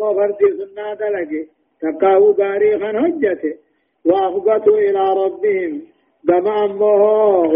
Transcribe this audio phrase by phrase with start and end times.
[0.00, 1.42] ما فردي سنة دلقي
[1.80, 3.54] تقاو غاري خن هجته
[4.04, 5.82] وأخبتوا إلى ربهم
[6.28, 7.02] كما أمه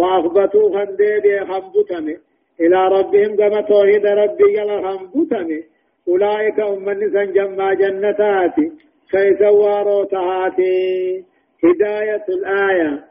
[0.01, 2.17] وأخبتوا خن ديبي خنبتمي
[2.61, 5.63] إلى ربهم كما توحيد ربي يلا خنبتمي
[6.09, 8.55] أولئك أمني سنجمع جنتات
[9.11, 11.25] كيسوارو تهاتي
[11.65, 13.05] هداية الآية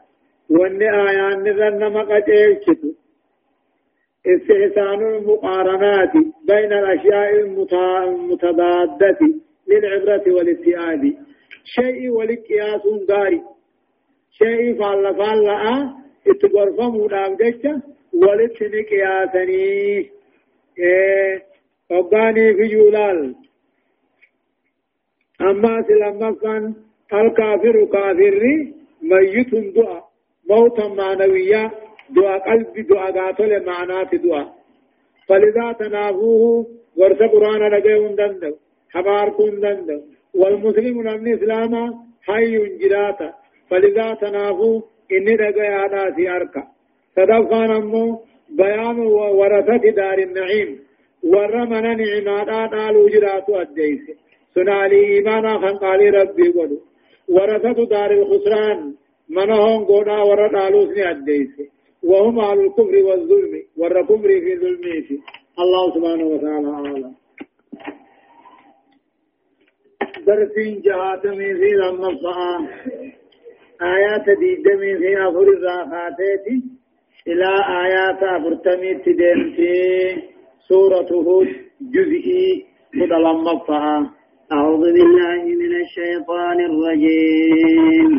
[0.50, 2.82] وأن آيان نذن مقتلشت
[4.26, 6.12] استحسان المقارنات
[6.44, 9.18] بين الأشياء المتضادة
[9.68, 11.14] للعبرة والاتئاب
[11.64, 13.42] شيء ولقياس داري
[14.30, 15.48] شيء فعل فعل
[16.26, 17.82] اتقرف مدام جشة
[18.14, 20.10] ولتن قياسني
[20.78, 21.42] إيه
[21.90, 23.34] وقاني في جولال.
[25.40, 26.74] أما سلما كان
[27.12, 28.42] الكافر كافر
[29.02, 30.04] ميت دعاء
[30.50, 31.70] موتا معنويا
[32.16, 34.48] دعاء قلب دعاء قاتل معنات دعاء
[35.28, 38.52] فلذا تنافوه ورث قرآن لقيون دندو
[38.94, 39.98] حبار كون دندو.
[40.34, 41.74] والمسلم من إسلام
[42.26, 43.28] حي جراتا
[43.70, 46.62] فلذا تنافوه إني رقيا ناسي أركا.
[47.16, 48.04] صدفان أمو
[48.58, 48.98] بيان
[49.38, 50.70] ورثة دار النعيم.
[51.32, 54.04] ورمنا نعمات آل جراتو أديس.
[54.54, 56.78] سنالي إيمانا خنقالي ربي قدو.
[57.28, 58.94] ورثة دار الخسران
[59.36, 61.54] منهم قونا ورد آلوسني أديس.
[62.02, 65.08] وهم على الكفر والظلم ور كفر في ظلمه.
[65.58, 67.14] الله سبحانه وتعالى أعلم.
[70.26, 72.68] درسين جهاتمي في لما الصعام
[73.82, 76.46] آيات ديدمي في أفر الراحاتات
[77.28, 77.50] إلى
[77.84, 79.76] آيات أفرتمي تدمتي
[80.68, 81.48] سورة هود
[81.80, 82.64] جزئي
[82.94, 83.12] قد
[83.56, 84.10] الصعام
[84.52, 88.10] أعوذ بالله من الشيطان الرجيم.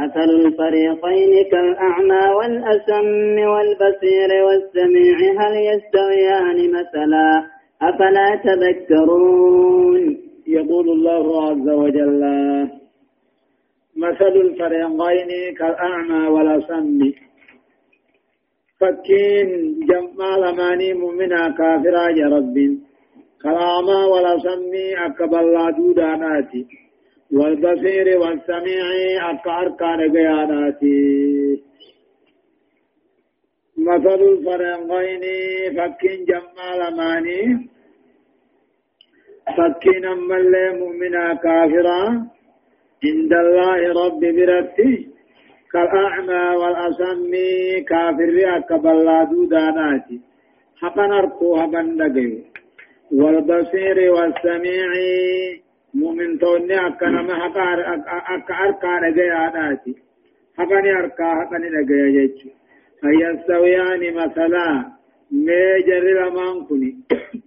[0.00, 7.46] مثل الفريقين كالأعمى والأسم والبصير والسميع هل يستويان مثلا؟
[7.82, 12.22] أفلا تذكرون؟ يقول الله عز وجل
[13.96, 17.12] مثل الفريقين كالأعمى والأسم.
[18.80, 19.48] فكين
[19.88, 22.56] جمال ماني مؤمنا كافرا يا رب
[23.42, 24.72] كالأعمى والأسم
[25.06, 26.66] أكبر لا دوداناتي
[27.32, 28.84] والبصير والسميع
[29.30, 31.62] أكار كان بياناتي
[33.78, 35.22] مثل الفرنقين
[35.76, 37.68] فكين جمال ماني.
[39.56, 42.30] فكين أما اللي مؤمنا كافرا.
[43.04, 45.08] عند الله رب برتي
[45.72, 47.32] كالأعمى والأسم
[47.88, 50.20] كافر أكبلادو داناتي
[50.80, 51.82] حقا نركو حقا
[53.12, 54.90] والبصير والسميع
[55.94, 57.64] مؤمن توني أكنا ما حقا
[58.34, 59.94] أكا أركا نجيا ناتي
[60.58, 62.40] حقا أركا حقا نجيا جيتش
[63.00, 64.66] فيستويان مثلا
[65.32, 66.92] ميجر لمن كني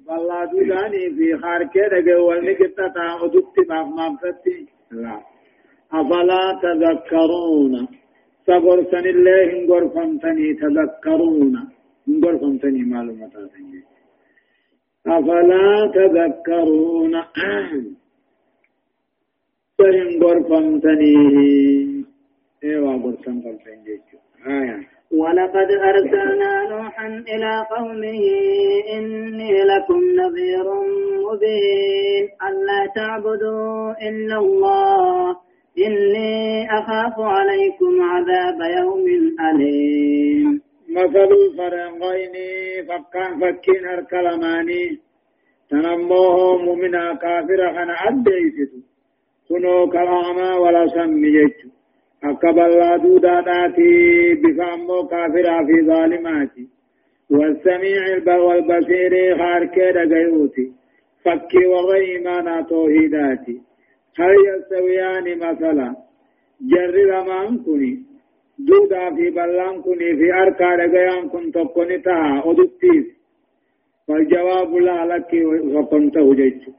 [0.08, 5.16] والله دوداني في خاركي نجيا والنكتا تعودت ماف مافتي لا
[5.94, 7.74] أفلا تذكرون
[8.48, 11.54] صبر سن الله انقر فمتني تذكرون
[12.10, 13.34] انقر فمتني معلومات
[15.08, 17.16] أفلا تذكرون
[19.84, 21.16] سرين غرفمتني
[22.64, 24.18] ايوا غرفمتني جيجو
[24.48, 24.78] آية
[25.22, 28.22] ولقد أرسلنا نوحا إلى قومه
[28.96, 30.68] إني لكم نذير
[31.26, 35.36] مبين ألا تعبدوا إلا الله
[35.86, 36.32] إني
[36.80, 39.06] أخاف عليكم عذاب يوم
[39.48, 40.62] أليم.
[40.90, 42.36] مثل الفرنغين
[42.88, 45.00] فكان فكين هركلماني
[45.70, 48.93] تنموه مؤمنا كافرا خنا أديسدو
[49.50, 51.70] كنو كالأعمى ولا سمي جيتشو
[52.24, 53.94] أكبر دودا داتي
[54.42, 56.68] بفامو كافرا في ظالماتي
[57.30, 58.04] والسميع
[58.46, 60.72] والبصير خاركي دقيوتي
[61.26, 63.62] فكي وغي إيمانا توحيداتي
[64.20, 65.96] هل يستويان مثلا
[66.72, 67.94] جر لمان كني
[68.60, 73.06] دودا في بلان كني في أركا دقيان كن تقني تها أدتيس
[74.08, 75.32] والجواب لا لك
[75.76, 76.72] وكنته جيتشو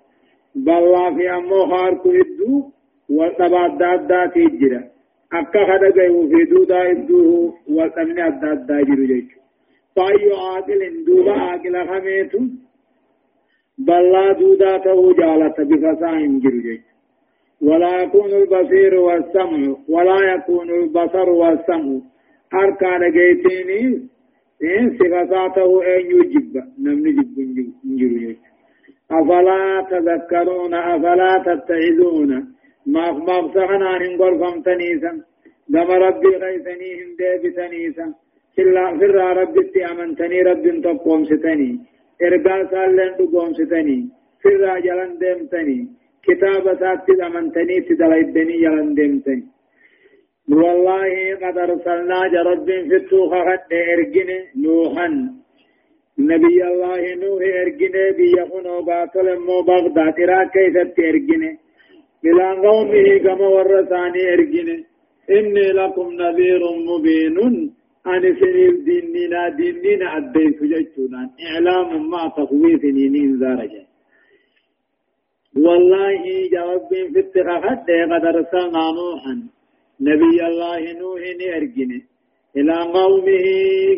[0.54, 2.70] بالله في أمو خاركو إدو
[3.08, 4.82] والتبع دادا تيجرا
[5.32, 9.38] أكا جيو في دودا إدوه والتمنى دادا جيرو جيجو
[9.96, 12.40] فأيو عاقل دوبا عاقل خميتو
[13.78, 16.82] بالله دودا تهو جالة بفساهم جيرو جيجو
[17.60, 22.00] ولا يكون البصير والسمع ولا يكون البصر والسمع
[22.54, 24.08] أركان جيتيني
[24.62, 27.34] إن صفاته أن يجب نمني جب
[27.98, 28.53] جيرو جيجو
[29.10, 32.30] أفلا تذكرون أفلا تتعذون
[32.86, 35.12] ما ما بسخنا هنقول فمتنيسا
[35.68, 38.06] دم ربي غيثني هندي بتنيسا
[38.56, 41.70] سلا ربي تأمنتني ربي تقوم ستني.
[42.22, 43.98] إرقا سالن تقوم ستني.
[44.42, 45.78] سرا جلن ديمتني
[46.26, 49.44] كتاب ساتي أمنتني تدليدني جلن ديمتني
[50.50, 51.12] والله
[51.42, 54.30] قد أرسلنا جرب في التوخة قد إرجن
[54.64, 55.08] نوحا.
[56.18, 61.42] نبي الله نوح إرجن بيخن وباطل مو بغداد إراك كيف إرجن
[62.26, 64.68] إلى قومه كما ورثاني إرجن
[65.30, 67.38] إني لكم نذير مبين
[68.06, 73.84] أن سنيف ديننا ديننا أديت جيتنا إعلام ما تخويف نين زارجا
[75.64, 76.22] والله
[76.52, 77.78] جواب في اتخاذ
[78.12, 79.34] قد أرسلنا نوحا
[80.00, 82.00] نبي الله نوح نرجني
[82.56, 83.44] إلى قومه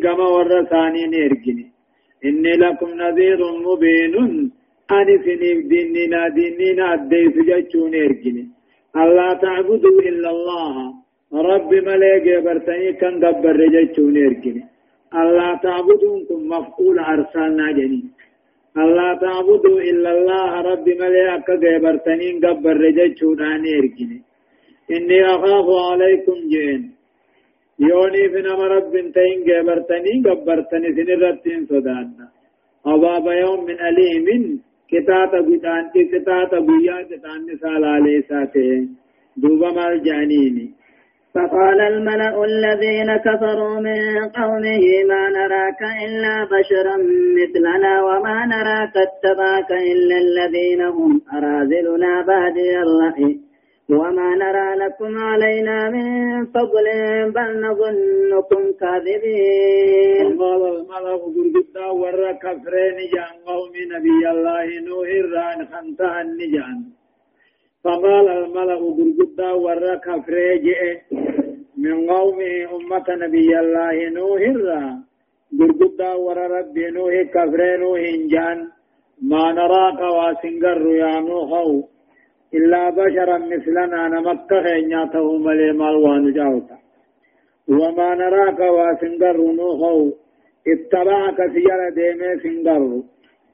[0.03, 1.66] كما ورثاني نرجني
[2.25, 4.15] إني لكم نذير مبين.
[4.91, 8.45] أن سنيف ديننا ديننا أديت جيتنا نرجني
[8.97, 10.75] الله تعبدوا إلا الله.
[11.35, 14.63] رب ملك برتني كان دبر جيتشون يركني
[15.21, 18.03] الله تعبدون كن مفعول أرسلنا جني
[18.83, 20.51] الله تعبدوا إلا الله.
[20.71, 21.47] رب ملك
[21.83, 23.41] برتني دبر جيتشون
[23.75, 24.19] يركني
[24.95, 26.96] إني أخاف عليكم جين
[27.79, 32.27] يوني في نما رب تين برتني دبرتني سنرتين صدانا
[32.87, 38.89] عذاب يوم من أليم كتاتا بيتانتي كتاتا بيا كتانتي سالا ليساته
[39.37, 40.67] دوبا مال جانيني
[41.35, 44.01] فقال الملأ الذين كفروا من
[44.39, 46.97] قومه ما نراك إلا بشرا
[47.39, 53.46] مثلنا وما نراك اتبعك إلا الذين هم أراذلنا بادي الرأي
[53.91, 56.07] وما نرى لكم علينا من
[56.47, 56.87] فضل
[57.35, 60.39] بل نظنكم كاذبين.
[60.39, 66.79] قال الملأ قرقدا ورى كفرين جان قوم نبي الله نوح الران خنتها النجان
[67.85, 70.99] فقال الملأ قرقدا ورى كفرين
[71.79, 74.85] من قومه أمة نبي الله نوح الرا
[75.59, 78.01] قرقدا ور ربي نوح كفر نوح
[78.33, 78.59] جان.
[79.23, 81.51] ما نراك واسنقر يا نوح
[82.55, 86.79] إلا بشرا مثلنا نمكة خينياته ملي مالوان جاوتا.
[87.69, 89.81] وما نراك واسنقر نوح
[90.69, 93.03] اتبعك سيارة ديمي سنقر.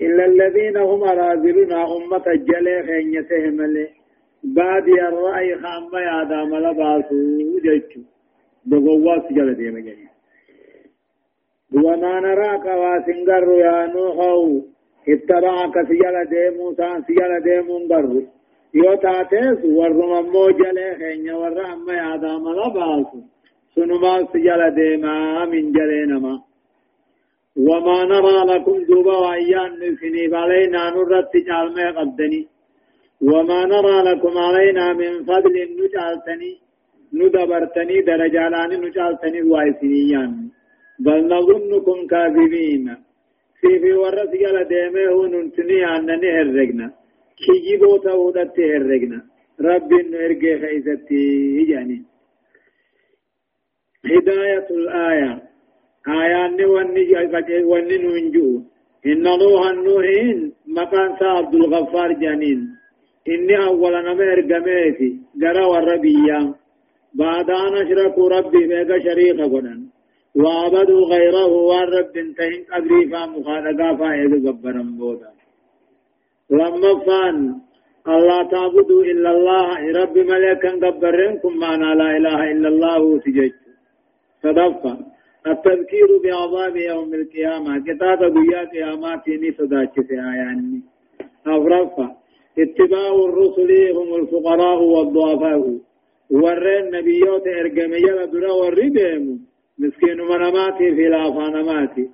[0.00, 3.89] إلا الذين هم راذلنا أمة الجلي خينيته ملي.
[4.44, 7.17] بادي الرأي خام يا دام لباسو
[7.65, 8.00] جيتشو.
[8.67, 10.09] بغواس جل ديما جني
[11.85, 14.19] وما نراك واسنجر يا نوح
[15.09, 17.79] اتبعك سجل ديمو سان سجل ديمو
[18.75, 23.07] نجر يو تاتيس ورم مو جل خين ورم يا دام لباس
[23.75, 26.41] سنما سجل ديما من جلينما
[27.57, 32.49] وما نرى لكم دوبا وعيان نسني علينا نرد جعل قدني
[33.23, 36.53] وما نرى لكم علينا من فضل نجعلتني
[37.19, 40.49] ندبرتني درجالان نجالتني وايسينيان
[41.05, 42.97] بل نظنكم كاذبين
[43.61, 47.02] في في ورس يلا ديمه ننتني عنني هرقنا
[47.38, 49.20] كيجيبو تودت هرقنا
[49.61, 51.26] رب نرجع خيزتي
[51.73, 52.02] يعني
[54.05, 55.43] هداية الآية
[56.08, 57.05] آيان وني
[57.70, 58.62] وني ننجو
[59.06, 62.61] إن نوح النوحين مكان عبد الغفار جانين
[63.29, 65.11] إني أولا نما إرقميتي
[65.43, 66.55] قرى والربيان
[67.14, 69.81] بعد أن أشركوا ربي بيك شريك قدن
[70.34, 75.31] وعبدوا غيره والرب انتهن قبري فمخالقا فائد قبرا بودا
[76.53, 77.37] لما فان
[78.09, 79.69] الله تعبدوا إلا الله.
[80.01, 83.53] رب ملكا قبرنكم معنا لا إله إلا الله سجج
[84.43, 84.94] صدفا
[85.47, 87.73] التذكير بعذاب يوم القيامة.
[87.89, 90.81] كتاب بيا قياماتي صداك في آياني.
[91.47, 92.06] أفرفا
[92.59, 95.63] اتباع الرسل هم الفقراء والضعفاء.
[96.43, 99.25] ورين نبيوت ارقم يلا درا وريدهم
[99.79, 102.06] مسكين مناماتي في لافاناماتي.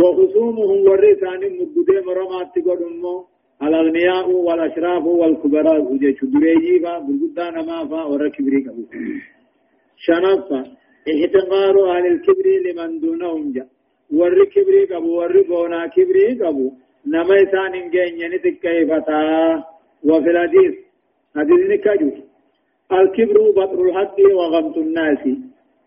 [0.00, 3.16] وخصومهم ورثان مبدي مراماتي قدمو
[3.62, 8.84] الأغنياء والأشراف والكبراء وجيش دريجيبا بلقدان مافا وركبري كبو
[10.04, 10.60] شنفا
[11.10, 13.64] احتقار أهل الكبر لمن دونهم جا.
[14.18, 16.66] ور كبري كبو ور بونا كبري كبو
[17.12, 19.20] نما إسان إنجين ينتك كيفتا.
[20.08, 20.74] وفي الحديث
[21.36, 22.10] حديث نكاجو.
[22.98, 25.22] الكبر بطر الحق وغمط الناس.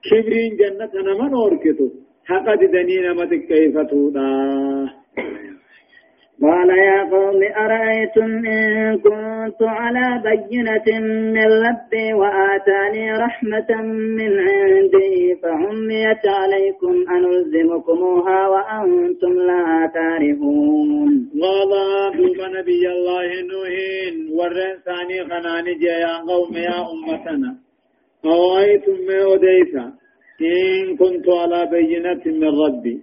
[0.08, 1.88] كبرين جنة نمن أوركتو.
[2.29, 4.29] حق دنين مدك كيف تودا
[6.41, 11.00] قال يا قوم أرأيتم إن كنت على بينة
[11.36, 13.81] من ربي وآتاني رحمة
[14.17, 21.29] من عندي فعميت عليكم أنلزمكموها وأنتم لا تعرفون.
[21.41, 21.71] قال
[22.17, 23.74] دوب نبي الله نوح؟
[24.38, 27.55] ورن ثاني خناني يا قوم يا أمتنا.
[28.25, 29.99] أرأيتم ما أديت
[30.41, 32.98] إن كنت على بينة من ربي.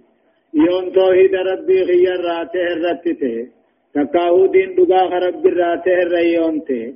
[0.53, 3.47] يوم توحيد ربي غير راته رتته
[3.93, 6.93] تكاهو دين دقاء رب الراته الريونته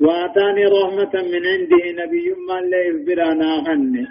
[0.00, 4.06] وآتاني رحمة من عنده نبي ما اللي يفبرانا خنه.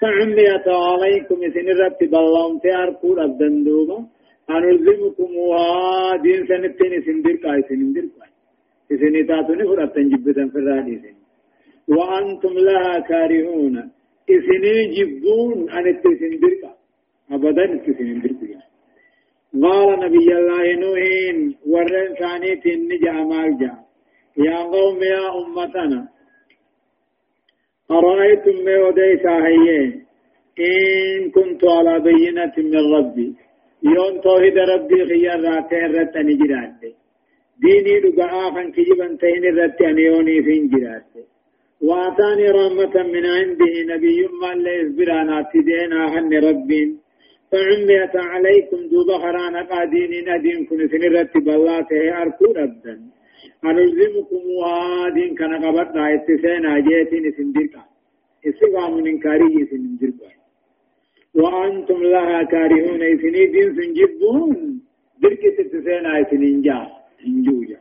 [0.00, 3.98] فعميت عليكم إذن الرب بلهم تأركوا الدندوبة
[4.50, 8.30] أنلزمكمها دين سنتين سندر كاي سندر كاي
[8.92, 10.96] إذن تاتوني فرطن جبتا في الرادي
[11.88, 13.95] وأنتم لها كارهون.
[14.34, 14.64] إذن
[14.96, 16.74] جبون أن التسندر كاي
[17.30, 18.56] أبدا التسندر كاي
[19.62, 21.02] قال نبي الله نوح
[21.66, 23.74] ورن ثانيت النجا مالجا
[24.46, 26.08] يا قوم يا أمتنا
[27.90, 30.06] أرأيتم ما ودي ساهيين
[30.68, 33.34] إن كنت على بينة من ربي.
[33.82, 36.82] يوم توحيد ربي خيار راتين رتني جرات
[37.62, 41.12] ديني دقاء فان كجبا تين رتني يوني فين جرات
[41.82, 46.98] وآتاني رحمة من عنده نبي ما اللي يصبرانا تدينا هن ربين.
[47.52, 52.94] فعميت عليكم دوبا خرانا قادين ندين كن سنرتب الله تهي أركو ربدا
[53.64, 57.82] أنلزمكم وآدين كان قبضنا اتسينا جيتين سندركا
[58.48, 60.30] استقام من كاري سندركا
[61.34, 64.80] وأنتم لها كارهون إسني دين سنجبون
[65.22, 66.78] دركة اتسينا سننجا
[67.22, 67.80] سنجوجا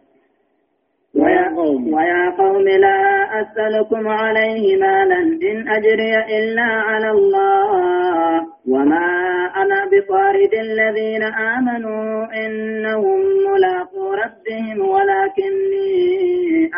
[1.16, 3.02] ويا قوم ويا قوم لا
[3.42, 5.20] أسألكم عليه مالا
[5.52, 9.08] إن أجري إلا على الله وما
[9.56, 15.92] أنا بطارد الذين آمنوا إنهم ملاقو ربهم ولكني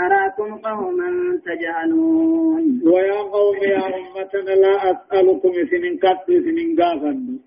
[0.06, 1.10] أراكم قوما
[1.46, 2.82] تجهلون.
[2.94, 7.40] ويا قوم يا أمتنا لا أسألكم سنين قتل سنين قافن.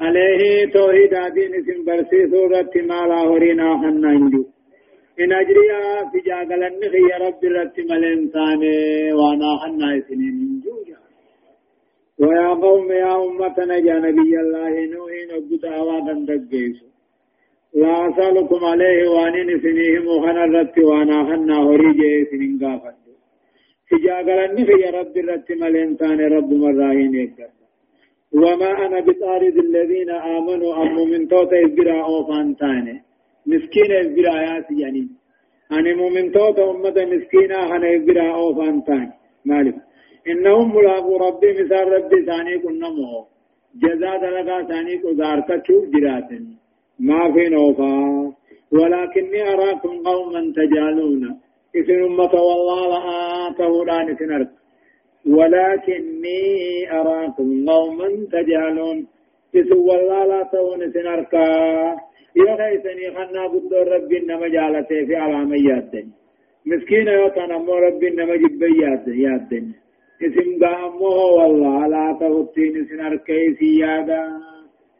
[0.00, 4.30] عليه توحيد دين سن برسي سورة ما لا هرينا حنا
[5.20, 5.68] إن أجري
[6.12, 8.62] في جاغلن يا رب رت ملنسان
[9.18, 10.76] وانا حنا سنين انجو
[12.20, 16.86] ويا قوم يا أمتنا يا نبي الله نوح نبت أوادا دقيسو.
[17.80, 22.98] لا أسألكم عليه وانين سنيهم وخنا الرت وانا خنا هريجي سنين قافت
[23.88, 23.96] في
[24.98, 27.50] رب الرت ملنسان رب مراهين يكر
[28.34, 33.07] وما أنا بطارد الذين آمنوا أم من توت إزبرا أوفانتاني
[33.50, 35.02] مسكين إزبرا آيات يعني
[35.76, 39.12] أنا مؤمن توت أمة مسكينة أنا إزبرا أوفانتاني
[39.50, 39.76] مالك
[40.30, 43.26] إنهم ملاقو ربي مثال ربي ثاني كنا مو
[43.82, 46.44] جزاء دلقا ثاني كزارتا تشوف جراتن
[47.08, 47.94] ما في نوفا
[48.76, 51.22] ولكني أراكم قوما تجالون
[51.78, 54.50] إذن أمة والله لآته لأن سنرك
[55.26, 56.40] ولكني
[57.00, 59.06] أراكم قوما تجهلون
[59.54, 61.46] إذن والله لا تون سنركا
[62.38, 65.92] يا ليتني خنا قد ربي إنما جالته في علاميات
[66.66, 69.66] مسكين يوتنا مو ربي إنما جبيات يادن
[70.26, 74.22] اسم قامه والله لا تغطين سنر كيسي يادا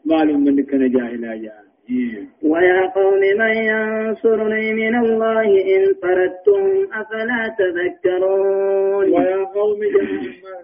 [0.07, 1.69] معلوم من كان جاهلا جاهل
[2.43, 6.65] ويا قوم من ينصرني من الله إن طردتم
[7.01, 9.05] أفلا تذكرون.
[9.15, 9.81] ويا قوم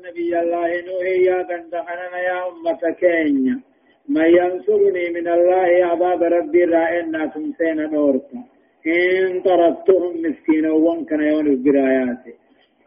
[0.06, 3.73] نبي الله نوح يا دندخنا يا أمة كينيا.
[4.08, 8.38] من ينصرني من الله عذاب ربي رائنا تمسين نورتا.
[8.86, 12.34] إن طردتهم مسكينا وانكنا يون برآياتي.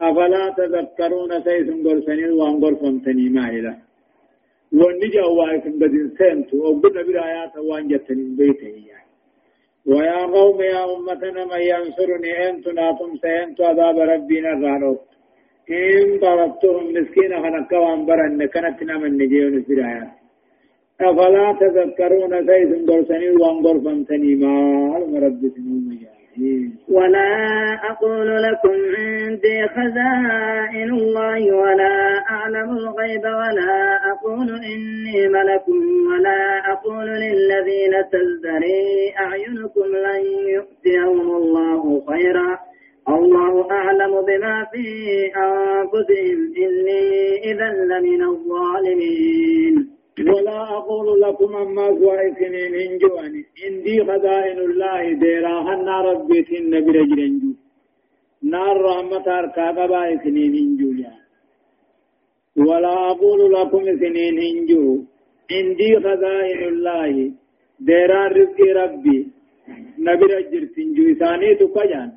[0.06, 3.76] أفلا تذكرون سيسن قرسنين وان قرسمتني ما إله
[4.78, 9.08] ونجا وايكم بدين سنتو وقلنا بالآيات وان جتنين بيته يعني
[9.90, 15.06] ويا قوم يا أمتنا من ينصرني أنتم ناتم سينتو عذاب ربنا الرانوت
[15.70, 20.17] إن ضربتهم مسكين خنقا وانبرن كانت نامن نجيون في الآيات
[21.00, 24.98] أفلا تذكرون سيسن قرسنين وان قرسمتني ما
[26.02, 27.30] يعني ولا
[27.90, 35.68] أقول لكم عندي خزائن الله ولا أعلم الغيب ولا أقول إني ملك
[36.10, 42.58] ولا أقول للذين تزدري أعينكم لن يؤتيهم الله خيرا.
[43.08, 44.86] الله أعلم بما في
[45.36, 46.38] أنفسهم.
[46.64, 49.97] إني إذا لمن الظالمين.
[50.26, 57.52] ولا أقول لكم أما سواء سنين هنجواني عندي خزائن الله ديرا هنا ربي سن برجرنجو
[58.52, 60.90] نار رحمة أركاقبا سنين هنجو
[62.68, 64.84] ولا أقول لكم سنين هنجو
[65.56, 67.12] عندي خزائن الله
[67.88, 69.18] ديرا رزق ربي
[70.06, 71.04] نبي رجر تنجو.
[71.20, 72.10] ثاني تقجان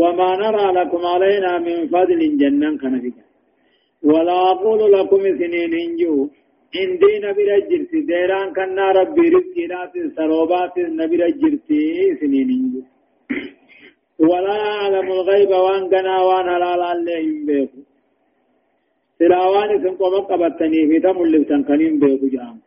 [0.00, 3.18] وما نرى لكم علينا من فضل جنة كنفك
[4.10, 6.14] ولا أقول لكم سنين هنجو
[6.76, 11.84] عندي نبي رجرتي ديران كنا ربي رزقي ناتي سروبات نبي رجرتي
[12.20, 12.84] سنين
[14.18, 17.80] ولا أعلم الغيب وأن قنا وأن حلال عليهم بيكو.
[19.18, 22.58] سلاوان اسم قوم قبطني في تم اللي تنقنين بيكو جام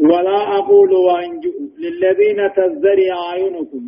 [0.00, 3.84] ولا أقول وأنجو للذين تزدري أعينكم.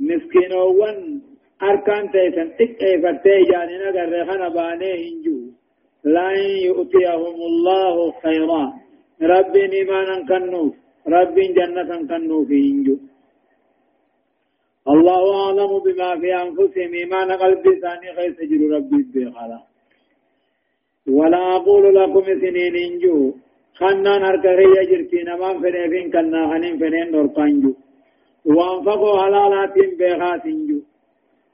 [0.00, 1.22] مسكينون
[1.62, 5.59] أركان تيسن تكي فتي جاننا قرخنا بانيه انجو
[6.04, 6.38] لن
[6.68, 8.62] يؤتيهم الله خيرا.
[9.22, 10.72] رب إيمانا كنوف
[11.14, 12.96] رب جنة كنوف انجو
[14.94, 16.90] الله أعلم بما في أنفسهم.
[17.00, 19.60] إيمان قلبي ثاني خيس جر ربي بخلا
[21.18, 23.16] ولا أقول لكم سنين انجو
[23.78, 27.72] خنان هركرية جرتي نمان فنين كنا خنين فنين نورقانجو
[28.56, 30.78] وانفقوا حلالات بخات انجو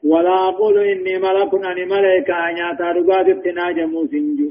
[0.04, 4.50] ولا أقول إني ملك أني ملك أنياتا رقاد ابتناجمو سنجو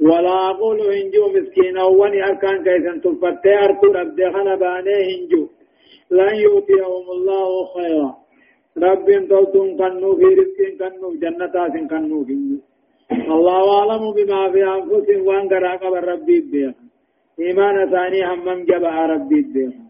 [0.00, 5.42] ولا أقول إنجو مسكين أولي أركان كيسن تفتي أركو ربدي خنباني إنجو.
[6.10, 8.10] لن يؤتيهم الله خيرا.
[8.84, 12.34] رب توتون كنو في رزق كنو جنتات كنو في
[13.36, 16.74] الله أعلم بما في أنفسهم وأن قراقب ربي بيها
[17.40, 19.82] إيمان ثاني همم جبع ربي بيها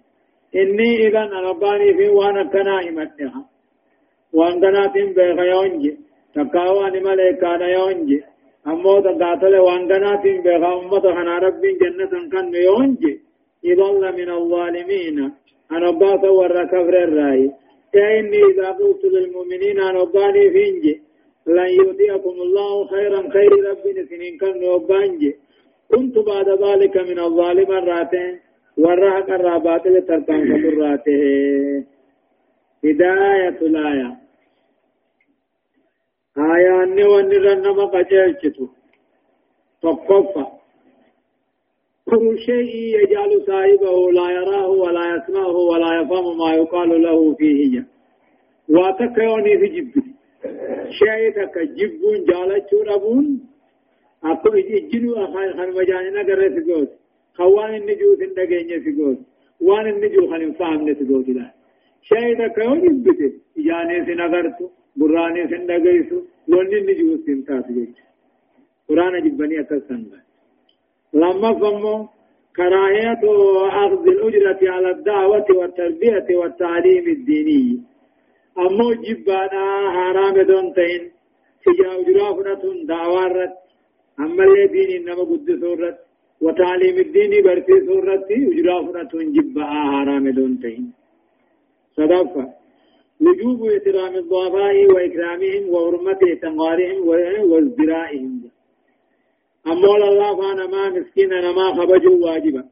[0.61, 2.77] إني إذا أنباني في وأنا كنا
[4.33, 5.97] كنات بيها يونجي
[6.35, 8.23] تقاواني ملائكة يونجي
[8.67, 13.21] أمو تقاتل وأن كنات بيها أمة خنا ربي جنة كنو يونجي
[13.65, 15.33] يضل من الظالمين
[15.73, 17.51] أنا باس ورا كفر الرأي
[17.95, 20.95] إني إذا قلت للمؤمنين أنا باني فينجي
[21.47, 25.37] لن يؤتيكم الله خيرا خير ربي سنين كان وبانجي
[25.91, 28.39] كنت بعد ذلك من الظالم الراتين
[28.79, 31.21] والرهق الرابات لتركان كبراته
[32.85, 34.17] هداية الآية
[36.39, 38.67] آية أني ونرنما قجلتو
[39.83, 40.47] تقفى
[42.11, 47.87] كل شيء يجعل صاحبه لا يراه ولا يسمعه ولا يفهم ما يقال له فيه
[48.69, 50.05] واتكيوني في جبت
[50.91, 51.59] شيء تك
[52.29, 53.41] جالچو ربون
[54.25, 56.91] اكو اجنو اخان خان مجاننا غره سيغوت
[57.39, 59.19] خوان النجو سندگenya سيغوت
[59.61, 61.58] وان النجو خان فهم نسيغوت لا
[62.39, 63.21] تك يوني جبت
[63.57, 64.67] يعني سنغرتو
[64.99, 67.97] براني سندگيسو لون النجو سنتا سيغوت
[68.89, 70.21] قران جبني اكسنگا
[71.13, 72.09] لما فمو
[72.57, 73.23] كراهية
[73.85, 77.83] أخذ الأجرة على الدعوة والتربية والتعليم الديني
[78.59, 81.03] أمو جبانا حرام دون تين
[81.65, 83.55] تجا أجرافنة دعوارت
[84.21, 85.99] أما اللي دين إنما قد سورت
[86.45, 90.93] وتعليم الدين برتي سورت أجرافنة جبا حرام دون تين
[91.99, 92.45] صدفة
[93.21, 96.99] وجوب احترام الضعفاء وإكرامهم وحرمة تنغارهم
[97.51, 98.33] وازدرائهم.
[99.67, 102.65] أمول الله فانا ما مسكين نما خبجوا واجبا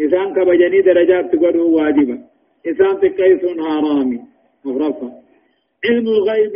[0.00, 2.16] إسان كبجني درجات تقروا واجبا
[2.70, 4.20] إسان تكيسون حرامي.
[4.64, 5.08] مفرفا
[5.84, 6.54] علم الغيب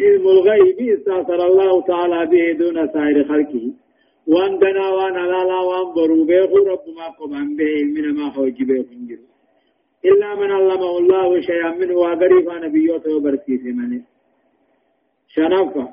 [0.00, 3.64] علم الغيب استأثر الله تعالى به دون سائر خلقه.
[4.26, 8.94] وان دنا وان لالا وان برو بيخو رب ما قبان به من ما خوج بيخو
[10.04, 14.02] إلا من علمه الله شيئا منه وغريب نبيوته وبركيسه منه.
[15.34, 15.88] شنفه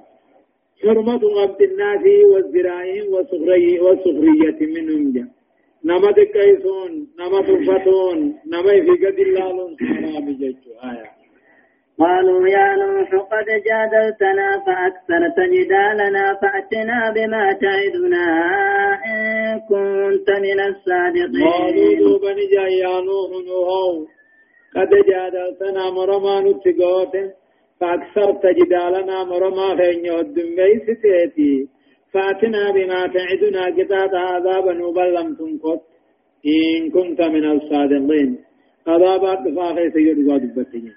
[0.82, 3.06] حرمة غبط الناس والزراعين
[3.84, 5.26] والسخرية منهم جا.
[5.86, 8.18] نما تكيسون نما تفتون
[8.52, 11.10] نما في قد الله سبحانه بججو آية.
[12.00, 18.26] قالوا يا نوح قد جادلتنا فأكثرت جدالنا فأتنا بما تعدنا
[19.12, 19.17] إن
[19.70, 21.44] كنت من الصادقين.
[21.48, 22.46] قالوا دوبني
[22.84, 24.08] يا نوح نوح
[24.76, 27.32] قد جادلتنا مرما نتقوته
[27.80, 31.68] فأكثرت جدالنا مرما فإن يودن بيستيتي
[32.14, 35.82] فأتنا بما تعدنا قطعة عذابا وبلم تنقط
[36.46, 38.48] إن كنت من الصادقين.
[38.88, 40.94] عذابات فاخي سيد وادبتين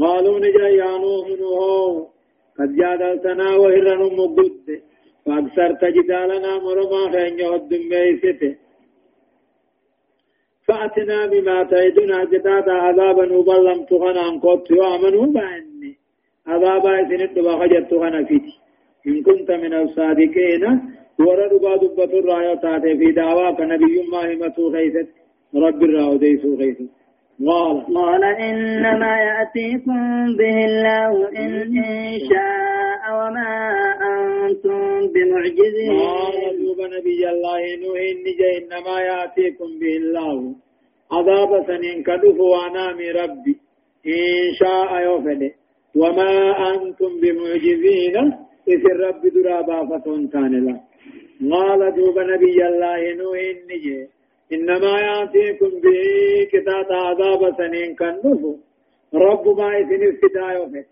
[0.00, 2.08] قالوا نجا يا نوح نوح
[2.58, 4.66] قد جادلتنا وهرن مقد
[5.26, 8.56] فأكثرت جدالنا مرما فإن يودن بيستي
[10.66, 15.94] فأتنا بما تعدنا قطعة عذابا وبلم تغنى انقط وامنوا بأن
[16.46, 18.54] عذابا سنت وخجت غنا فيتي
[19.06, 20.64] إن كنت من الصادقين
[21.18, 21.80] ورد بعض
[22.62, 25.08] تاتي في دعواك نبي الله متو خيست
[25.54, 26.90] رب الراو ديسو خيست
[27.46, 30.00] قال قال إنما يأتيكم
[30.38, 33.54] به الله إن, إن شاء وما
[34.14, 34.80] أنتم
[35.12, 35.98] بمعجزين.
[35.98, 40.54] قال دوب نبي الله نوح نجا إنما يأتيكم به الله.
[41.12, 43.54] عذاب سنين كدف وانامي ربي.
[44.06, 45.50] إن شاء يوفده
[45.96, 46.32] وما
[46.70, 48.16] أنتم بمعجزين.
[48.68, 50.76] إذ الرب درابا فتون كان لا
[51.52, 54.08] قال دوب نبي الله نوح النجي
[54.52, 56.02] إنما يأتيكم به
[56.52, 58.56] كتاب عذاب سنين كنفو
[59.14, 60.84] رب ما إذن افتداء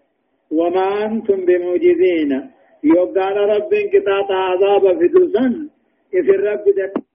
[0.51, 2.51] وما أنتم بموجزين
[2.85, 5.69] يقال رب كتاب عذاب في دوسن
[6.15, 7.13] إذ الرب دكتور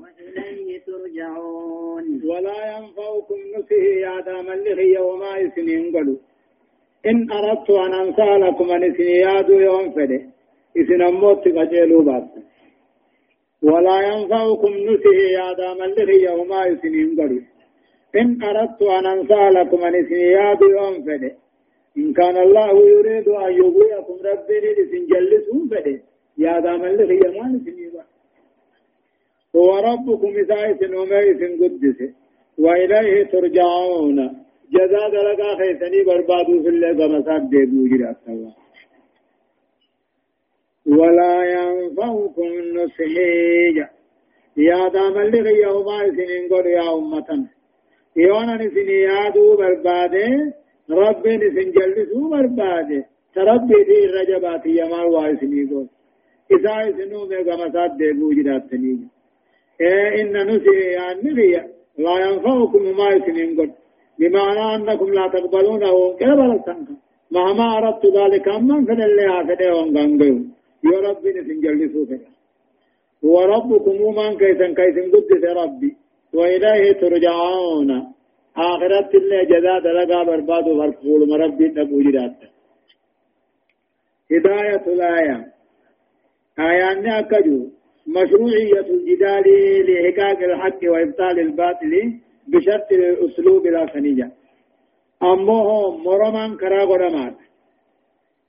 [0.00, 2.04] وإليه ترجعون.
[2.30, 6.16] ولا ينفعكم نصه يا دام اللي وما يسنين قلوا
[7.06, 10.20] إن أردت أن أنسى لكم أن يسنياد يوم فده
[10.80, 12.28] إسن أموت قجلوا بات
[13.62, 17.40] ولا ينفعكم نصه يا دام اللي وما يسنين قلوا
[18.16, 21.32] إن أردت أن أنسى لكم أن يسنياد يوم فده
[21.98, 26.00] إن كان الله يريد أن يغويكم ربي لسن جلسوا فده
[26.38, 27.92] يا دام اللي ما يسنين
[29.56, 31.98] هو ربكم إسائس وميس قدس
[32.58, 34.18] وإليه ترجعون
[34.74, 38.16] جزاء لك خيسني بربادو في الله كمساب ديبو جرات
[40.86, 43.76] ولا ينفعكم النصحيج
[44.56, 47.48] يا دام اللي يوم سنين قل يا أمة.
[48.16, 50.28] يوانا نسني يادو برباده
[50.90, 55.86] ربي نسن جلسو برباده تربي دي الرجبات يمال واسني قل.
[56.54, 59.08] إسائس نومي كمساب ديبو جرات تنيجي
[59.80, 61.30] إن نسي يعني
[61.98, 63.72] لا ينفعكم ما يسنين قد
[64.18, 66.88] بمعنى أنكم لا تقبلونه قبل السنك
[67.30, 70.36] مهما أردت ذلك أما فن اللي هافده ونغنغيو
[70.84, 72.28] يا ربي نسنجلسوا فده
[73.22, 75.96] وربكم من كيسن كيسن قدس ربي
[76.34, 77.90] وإليه ترجعون
[78.56, 82.36] آخرت اللي جزاء دلقا برباد فرقول مربي نبو جرات
[84.32, 85.52] هداية الآية
[86.58, 87.75] آيان أكجو
[88.06, 89.46] مشروعية الجدال
[89.86, 91.92] لإحقاق الحق وإبطال الباطل
[92.48, 94.30] بشرط الأسلوب لا خنيجة
[95.22, 95.68] أمه
[96.06, 97.36] مرمان كرا قدمات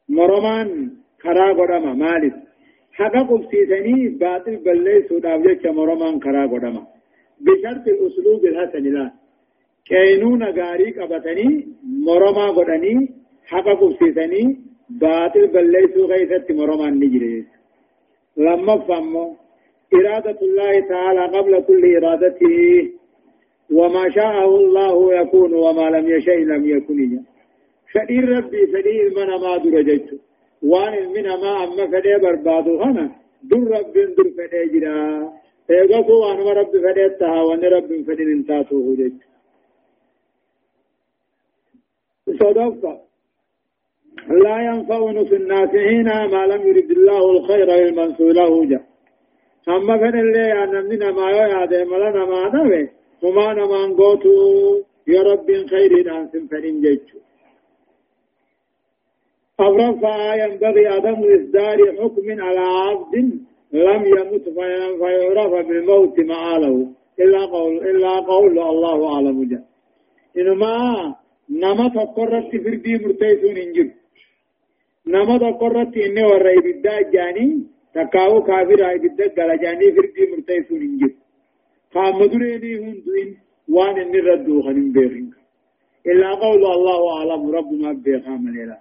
[0.10, 0.92] مرمان
[1.22, 2.36] كرا قدما مالك.
[2.98, 6.84] حقا قبسيسني باطل بلي سوداو جيش مرمان كرا قدما
[7.46, 9.12] بشرط الأسلوب الحسن لا
[9.90, 11.68] كينون غاري قبتني
[12.08, 12.96] مرما قدني
[13.52, 14.44] حقا قبسيسني
[14.90, 17.46] باطل بلي سو غيثت مرمان نجريس.
[18.38, 19.47] لما فهموا
[19.94, 22.92] إرادة الله تعالى قبل كل إرادته
[23.72, 27.20] وما شاءه الله يكون وما لم يشاء لم يكن.
[27.94, 30.20] فدير ربي فدير من ما درجت
[30.64, 33.12] وان من ما أما فدي بربادو هنا.
[33.44, 35.34] در رب در فدي جرا
[35.70, 39.14] ايغسو وان رب فدي تها وان رب فدي انتاتو هجت
[42.40, 43.08] صدقت
[44.30, 48.80] لا ينفع في الناسحين ما لم يرد الله الخير للمنصور له
[49.68, 52.82] جاء amma fedhellee namni namaa yoo yaade mala namaa dhabe
[53.22, 54.32] humaa namaan gootu
[55.14, 57.18] yoo rabbiin khayriidhaan sin fedhin jechu
[59.60, 63.14] أفرفع ينبغي عدم إصدار حكم على عبد
[63.88, 66.76] لم يمت فيعرف بالموت معاله
[67.20, 69.64] إلا قول إلا قول الله أعلم جل
[70.40, 70.74] إنما
[71.50, 73.90] نما تقررت فردي مرتيسون إنجل
[75.14, 77.48] نما تقررت إني ورأي بالدا جاني
[77.96, 81.14] هاي بدك قال جاني فردي مرتيسون انجب
[81.94, 83.38] قام مدريني هندوين
[83.70, 85.34] وان اني ردو خنين بيخنك
[86.06, 88.80] إلا قول الله أعلم رب ما بيخام ليلا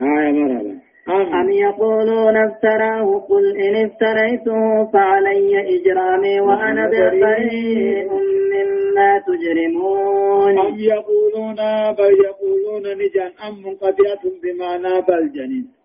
[0.00, 8.10] هاي مرحبا أم, أم يقولون افتراه قل إن افتريته فعلي إجرامي وأنا بريء
[8.52, 11.56] مما تجرمون أم يقولون
[11.98, 15.79] بل يقولون نجان أم منقطعة بمعنى بل جنين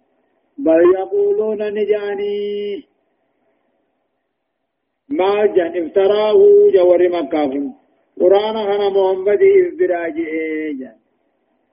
[0.57, 2.83] بل يقولون نجاني
[5.09, 6.39] ما جن افتراه
[6.73, 7.71] جور مكافن
[8.21, 10.95] قرآن أنا محمد إفبراج إيجان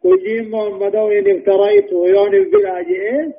[0.04, 3.32] كجيم محمد إن افتريت يون إفبراج إيه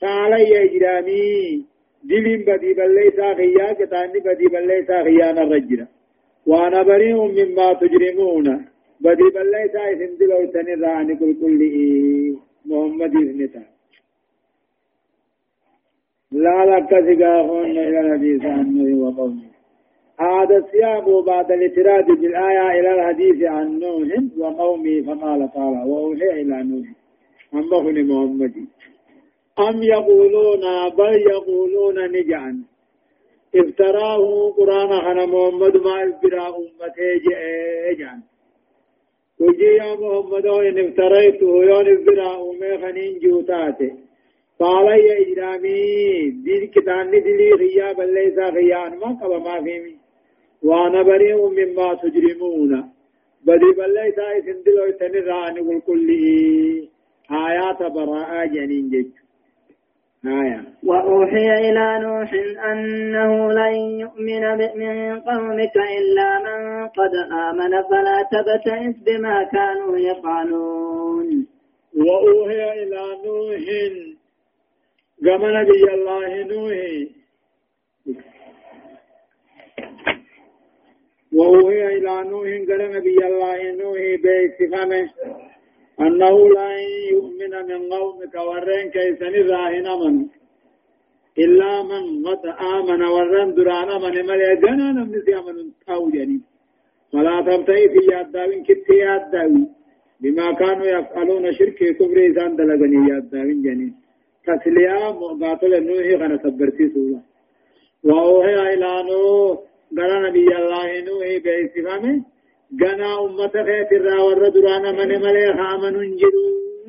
[0.00, 1.64] فعلي إجرامي
[2.04, 5.86] دلين بدي بل ليس خيا كتاني بدي بل ليس خيانا رجلا
[6.46, 8.46] وأنا بريء مما تجرمون.
[9.00, 11.60] بدي بل ليس إسم دلو تنراني كل كل
[12.66, 13.73] محمد إذنتا
[16.34, 19.54] لا لك سقاهن إلى الحديث عنه وقومه.
[20.20, 26.86] هذا السياق بعد الاعتراض بالآية إلى الحديث عن نوح وقومه فقال تعالى وأوحي إلى نوح.
[27.54, 28.54] أما محمد.
[29.58, 32.64] أم يقولون بل يقولون نجعا.
[33.56, 37.14] افتراه قرآن خنا محمد ما افترى أمته
[37.98, 38.22] جعا.
[39.40, 44.03] وجي يا محمد إن افتريته يون افترى أمه خنين جوتاته.
[44.60, 49.96] قال يا إجرامي دين كتان دلي غيا بل ليس غيا ما قبا ما فيمي
[50.62, 52.72] وأنا بريء مما تجرمون
[53.46, 56.08] بدي بل ليس اسم دلو تنران قل كل
[57.30, 59.24] آيات براءة جنين جج
[60.26, 62.30] آية وأوحي إلى نوح
[62.72, 64.44] أنه لن يؤمن
[64.76, 67.14] من قومك إلا من قد
[67.48, 71.46] آمن فلا تبتئس بما كانوا يفعلون.
[71.96, 73.64] وأوهي إلى نوح
[75.24, 76.78] كما نبي الله نوح
[81.32, 85.10] وأوهي إلى نوح كما نبي الله نوح باستفامه
[86.00, 86.70] أنه لا
[87.12, 90.14] يؤمن من قومك ورين كيسن راهن من.
[91.38, 95.56] إلا من قد آمن ورن دران من ملي جنا نمني آمن
[95.86, 96.40] تاو جني
[97.12, 99.66] فلا تبتئي في ياداوين كتي ياداوين
[100.20, 104.03] بما كانوا يفعلون شرك كفر إذان دلغني ياداوين جني
[104.46, 107.20] تسليا مقاتل نوحي غنا سبرتي سولا
[108.04, 109.58] وأوهي إلى نوح
[109.98, 112.22] قال نبي الله نوحي بإستفامه
[112.80, 116.44] غنا أمة خيت الرا ور درانا من ملي خامن جرو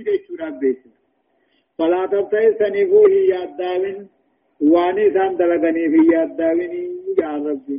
[0.07, 0.81] جچورا بيس
[1.77, 3.97] فلا تبتئ سنفوه ياداوين
[4.73, 6.73] واني سان دلغني في ياداوين
[7.19, 7.77] يا ربي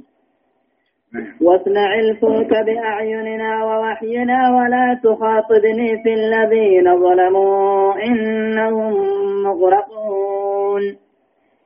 [1.41, 8.95] واصنع الفلك بأعيننا ووحينا ولا تخاطبني في الذين ظلموا إنهم
[9.43, 10.83] مغرقون.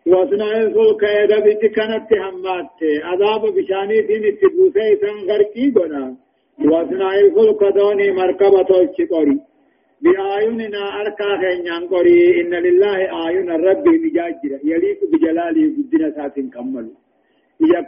[0.07, 2.79] واصنع الفلك إذا بيت كانت همات.
[3.05, 6.15] عذاب بشاني في نتبوسي سنغرقي قنا
[6.73, 9.41] واصنع الفلك دوني مركبة الشقري.
[10.03, 14.59] بآيوننا أركا خينيان قري إن لله آيون الرب بجاجرة.
[14.65, 17.10] يليق بجلاله بدنا ساتين كملوا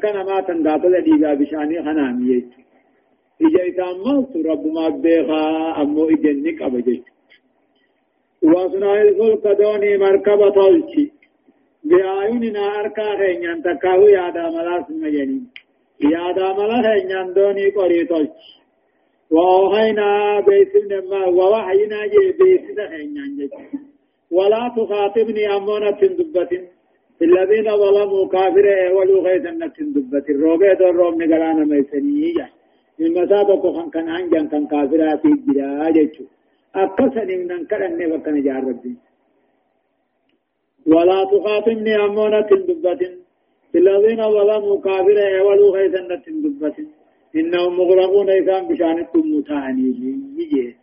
[0.02, 2.62] كان ما تنداتل ديغا بشاني خنام يجي.
[3.40, 7.04] إذا إتاملت رب ما بيغا أمو إجنك أبجيت
[8.42, 11.12] واصنع الفلك دوني مركبة الشي
[11.84, 15.46] بآيوننا أركا خينيان تكاو يادا ملاس مجنين
[16.00, 18.52] يادا ملاس خينيان دوني قري تلشي.
[19.30, 23.50] وأوحينا بيسن ما ووحينا جي بيسن خينيان جي.
[24.30, 26.52] ولا تخاطبني أمونة دبة
[27.26, 29.58] الذين ظلموا كافر ولو غيثن
[29.94, 32.46] دبة الروبيت الروم نقلانا ميسنية.
[32.98, 36.24] من مسابق خان كان عنجان كان كافرات الجراء جيشو
[36.74, 38.94] أقصن من أنكرن وكان جار ربي.
[40.92, 43.00] ولا تخاطبني أمونة دبة
[43.80, 46.08] الذين ظلموا كافر ولو غيثن
[46.44, 46.76] دبة
[47.36, 49.88] إنهم مغرقون إذان بشانكم متعني
[50.38, 50.76] يجي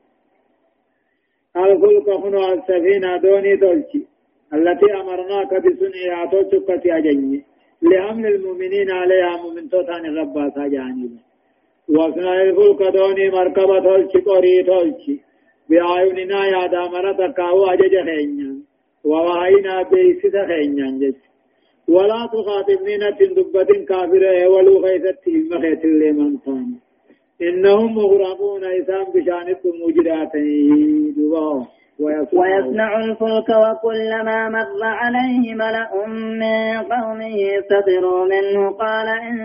[1.57, 4.07] الخلق هنا السفينة دوني دولتي
[4.53, 7.43] التي أمرناك بسنعها توشكت أجني.
[7.81, 11.09] لحمل المؤمنين عليها مؤمن توتان ربا سجاني
[11.89, 15.15] وصنع الفلك دوني مركبة تولشي قري تولشي.
[15.69, 18.53] بأعيننا يا دامرة كاو أجج خينيا.
[19.03, 21.19] ووهينا بيسد خينيا جج.
[21.87, 26.69] ولا تخاطبني نتن دبة كافرة ولو خيثت المخيط اللي من طان
[27.41, 31.13] إنهم مغرقون إسام بشانكم مجراتين.
[31.17, 31.65] دباو
[32.03, 37.37] ويصنع الفلك وكلما مر عليه ملأ من قومه
[37.69, 39.37] سخروا منه قال إن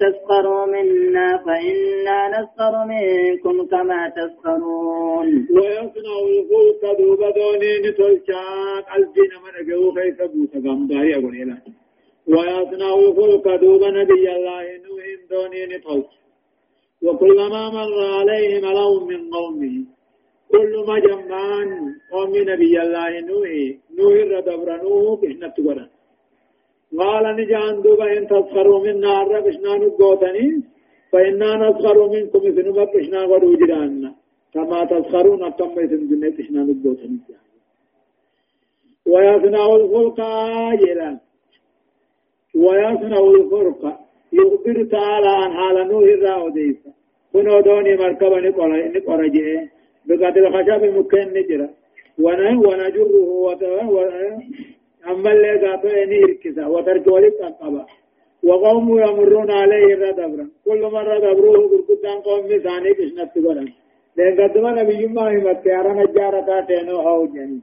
[0.00, 5.26] تسخروا منا فإنا نسخر منكم كما تسخرون.
[5.56, 11.58] ويصنع الفلك دوب دونين تلشاك الجن من أجو خيس بوسا غمداري أقول إله
[12.28, 16.10] ويصنع الفلك دوب نبي الله نوح دونين تلش
[17.02, 19.99] وكلما مر عليه ملأ من قومه
[20.52, 21.68] كل ما جمان
[22.12, 23.50] قوم نبي الله نوح
[23.98, 25.86] نوح ردبر نوح بحنا تقرا
[26.98, 30.46] قال نجان دوبا إن تسخروا منا ربشنا نقوتني
[31.12, 34.10] فإنا نسخر منكم إذن ما بشنا قدو جرانا
[34.54, 37.18] كما تسخرون كم إذن دنيا بشنا نقوتني.
[39.12, 40.20] ويصنع الفلق
[40.70, 41.10] آجلا
[42.54, 43.82] ويصنع الفرق.
[44.32, 46.90] يخبر تعالى عن حال نوح الراوديسة
[47.32, 48.40] كنو دوني مركبا
[48.96, 51.68] نقرا جئه بقدر الخشب مكان نجرا
[52.18, 53.30] ونجره
[55.10, 57.86] أما اللي قاتوا إني إركسا وترك ولد أقبا
[58.42, 63.64] وقوم يمرون عليه ردبرا كل مرة دبروه قرقدان قوم مثاني كشنة تقرا
[64.16, 67.60] لأن قدما نبي ما هي متيارا نجارة تاتينو أو جني.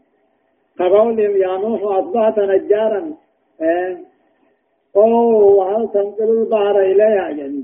[0.80, 3.14] فقول يا نوح أصبحت نجارا.
[4.96, 7.64] أو وهل تنقل البحر إليها جني.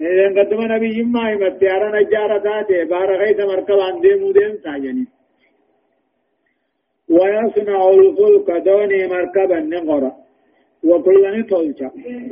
[0.00, 5.06] إذن قدم نبي ما يمت يارا نجارة تاتي بارا غيث مركب عن ديمو ديم ساجني
[7.08, 10.12] ويصنع الفلك دوني مركبا نغرا
[10.84, 11.44] وكل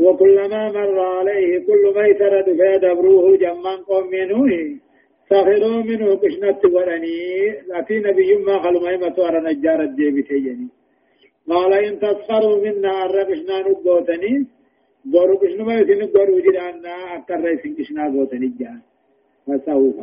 [0.00, 4.40] وكلما مر عليه كل ما يترد فيدبروه جمان قوم منه
[5.30, 10.68] سخروا منه كشنت ورني لكن نبي ما خلوا ما يمتوار نجارة ديبي تيجني
[11.48, 14.46] قال إن تسخروا منا الرقشنا نبوتني
[15.04, 18.80] بورو كشنما يسين بورو جرانا أكثر رئيسين كشنا بوتن الجان
[19.46, 19.96] فسوف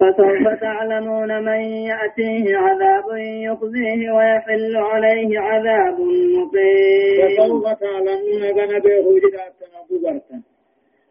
[0.00, 3.04] فسوف تعلمون من يأتيه عذاب
[3.46, 6.00] يخزيه ويحل عليه عذاب
[6.36, 10.42] مقيم فسوف تعلمون غنا بيهو جرانا نبو برتن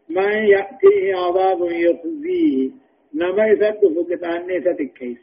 [0.08, 2.70] من يأتيه عذاب يخزيه
[3.14, 5.18] نما يسد فكتاني ستكيس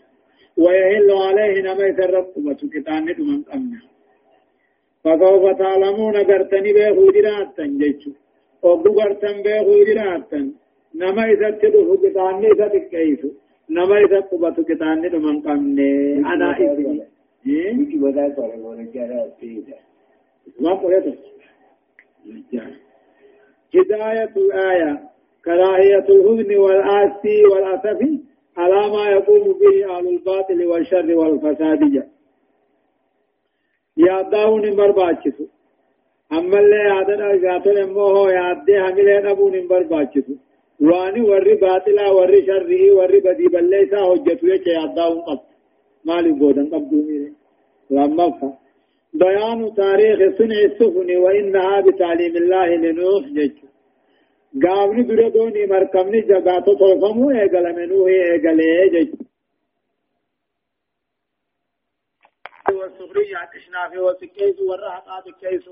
[0.57, 3.81] ويهل عليه نما يسرق وسكتاني من قمنا
[5.07, 8.11] فسوف تعلمون قرتني بيخو جراتا جيشو
[8.63, 10.39] وقو قرتن بيخو جراتا
[10.95, 13.21] نما يسد فكتاني ستكيس
[13.69, 17.01] نما يسد وسكتاني من قمنا أنا إذن
[17.47, 19.77] Wiki wada kwa wala jara tida.
[20.59, 21.17] ما قلت
[23.75, 24.99] هداية الآية
[25.45, 27.99] كراهية الهزن والآسي والأسف
[28.57, 32.07] على ما يقوم به أهل الباطل والشر والفساد
[33.97, 35.45] يا داون برباچسو
[36.37, 40.33] أما اللي يعدد أجاتل أمه يعدي هميلين أبون برباچسو
[40.87, 45.43] واني وري باطلا وري شره وري بدي بليسا حجتو يچه يا داون قط
[46.05, 47.31] مالي بودن قبدو ميري
[47.89, 48.49] لما فا
[49.13, 53.57] بيان تاريخ صنع السفن وإنها بتعليم الله لنوح جج
[54.63, 58.59] قابل بردوني مركبني جباتو توفمو ايقل منوه ايقل
[58.93, 59.09] جج
[62.75, 65.69] والسخرية عكشنا في وسكيس والرهقات الكيس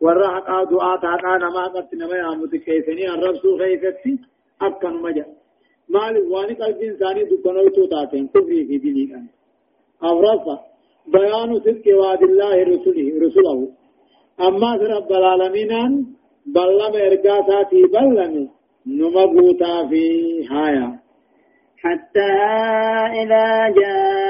[0.00, 4.18] والرهقات دعاة عقانا ما قد نما يعمد الكيسني الرب خيفتي
[4.62, 5.26] أكن مجا.
[5.88, 9.26] مال واني قلب إنساني دكانو توتاتين كفري في ديني كان.
[10.04, 10.56] أورفا
[11.06, 13.68] بيان صدق وعد الله رسله رسله
[14.40, 15.72] أما رب العالمين
[16.46, 18.48] بلم إرقاساتي بلم
[18.86, 20.04] نمبوتا في
[20.50, 20.98] هايا
[21.82, 22.30] حتى
[23.22, 24.21] إذا جاء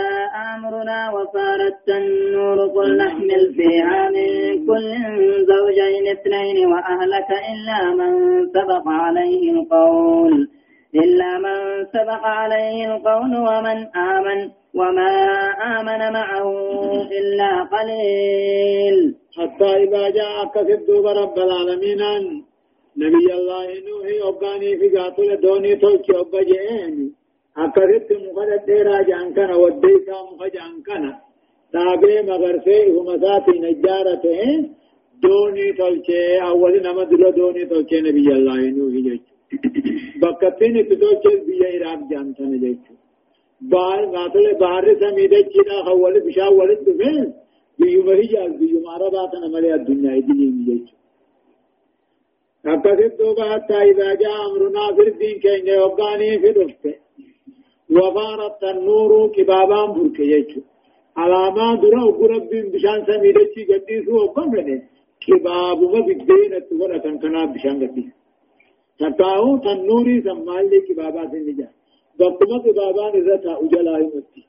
[0.54, 4.30] أمرنا وصارت النور قل نحمل فيها من
[4.66, 4.94] كل
[5.50, 8.12] زوجين اثنين وأهلك إلا من
[8.46, 10.48] سبق عليه القول.
[10.94, 15.12] إلا من سبق عليه القول ومن آمن وما
[15.80, 16.48] آمن معه
[17.18, 19.14] إلا قليل.
[19.38, 22.02] حتى إذا جاء كسب رب العالمين
[22.96, 26.06] نبي الله نوح أباني في قاتل دوني تلك
[27.56, 31.12] أبجئين أكثت مخدت ديرا جانكنا وديسا مخجانكنا
[31.72, 34.42] تابع مغرفه ومساتي نجارته
[35.22, 36.10] دوني تلك
[36.50, 39.20] أول نمد دوني تلك نبي الله نوح جيش
[40.22, 42.82] بكتين تلك بيا إراب جانتنا جيش
[43.72, 47.32] بار قاتل بار سميد چنا خول بشا ولد دفين
[47.78, 50.78] بيوم هجال بيوم عرباتنا ملي الدنيا دي يجي
[52.66, 57.01] أكثر دوبا حتى إذا جاء أمرنا في الدين كين يوقاني في دفته
[57.90, 60.62] وفارت النور كبابان برك يجو.
[61.16, 64.82] علامة درا وقرب بشان سميد چي قديسو وقمنا
[65.20, 68.12] كبابو ما بدين التورة كان كنا بشان قديس
[68.98, 71.68] تتاو تنوري سمال لي كبابا سنجا
[72.18, 74.42] بقوم بابان الرتا وجلا يمتي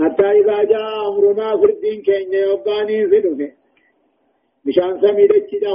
[0.00, 3.52] حتى إذا جاء أمرنا في الدين كين يوباني في دفه
[4.64, 5.70] مشان سمي دچدا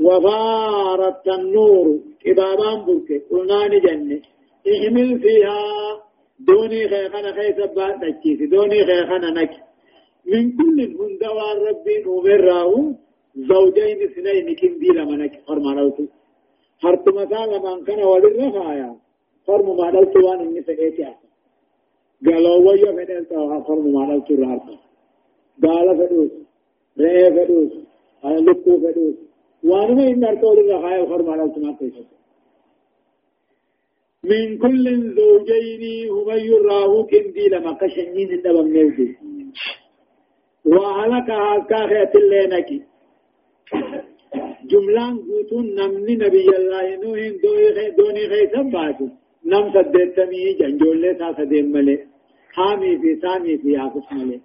[0.00, 1.98] ولكتي وفارت النور.
[2.20, 3.20] كبابان بركة.
[3.30, 4.20] قلنا نجنة.
[4.66, 6.08] احمل فيها.
[6.40, 9.50] دوني خيخنا خيس بات نكيس دوني خيخنا نك
[10.26, 12.94] من كل من دوار ربي نمره
[13.36, 15.78] زوجين اثنين كم دي لما نك فرمان
[16.84, 18.96] هرت مثال من كان ولد رفايا
[19.46, 21.28] فرم ما دلت وان إني سكيتي أحسن
[22.26, 24.76] قالوا ويا فدل توا فرم ما دلت رارتا.
[25.62, 26.30] قال فدوس.
[27.00, 27.72] رأي فدوس.
[28.24, 29.18] أنا لكو فدوس.
[29.64, 32.06] وأنا ما إن أرتو للرفايا فرم ما دلت ما تيسر.
[34.24, 34.84] من كل
[35.16, 39.08] زوجين هم يراه كندي لما قشنين الدبم نزي
[40.66, 42.82] وعلك هالكاخية اللي نكي
[44.70, 47.20] جملان قوتون نمني نبي الله نوح
[47.98, 49.06] دوني خيسا باتو.
[49.50, 51.96] نم سدتمي جنجولة تا سدين ملي.
[52.52, 54.40] حامي في سامي في آفس ملي.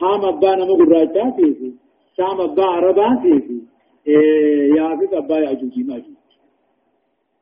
[0.00, 1.72] حام أبا نمو قراجتا في.
[2.16, 3.73] سام أبا عربا في في.
[4.06, 6.18] يافس أبا يعجوجي ماجوج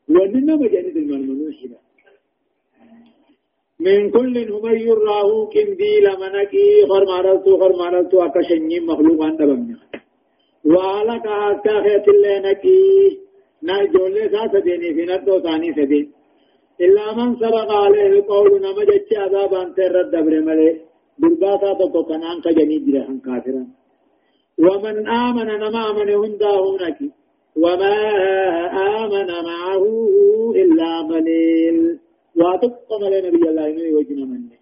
[0.08, 1.58] وننا مجاني المنمنوش
[3.80, 9.78] من كل هم يراه كندي لمنكي خرمارلتو خرمارلتو أكشنين مخلوقان دبمنا
[10.64, 12.78] وعلك أكاخية اللي نكي
[13.68, 16.06] نجول ساسة ديني في ندو ثاني سدين
[16.84, 20.70] إلا من سبق عليه القول نمجد عذاب أنت الرد دبر ملي
[21.20, 23.64] برباتا تو كنان كجني جرهن كافرا
[24.66, 26.98] ومن آمن نما آمن هنداهونك
[27.62, 27.96] وما
[29.02, 29.84] آمن معه
[30.62, 31.78] إلا قليل.
[32.40, 34.56] واتقم لنبي الله إنه وجنا منه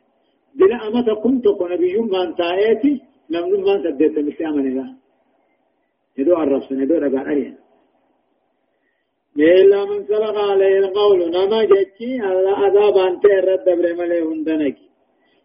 [0.58, 2.94] دل أمت كنت نبي من تايتي
[3.30, 4.88] لم من سدت مثل أمن الله
[6.18, 7.54] ندو عرفت ندو رقا أريا
[9.38, 11.18] إلا من سبق عليه القول.
[11.36, 14.76] نما جتشي الله عذاب أنت الرد برمله هندنك.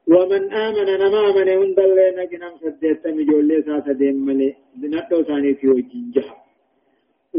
[0.07, 6.11] ومن آمن نما آمن هندلنك نم سدت مجول ساسا ديم ملي بنتو ثاني في وجين
[6.15, 6.37] جهب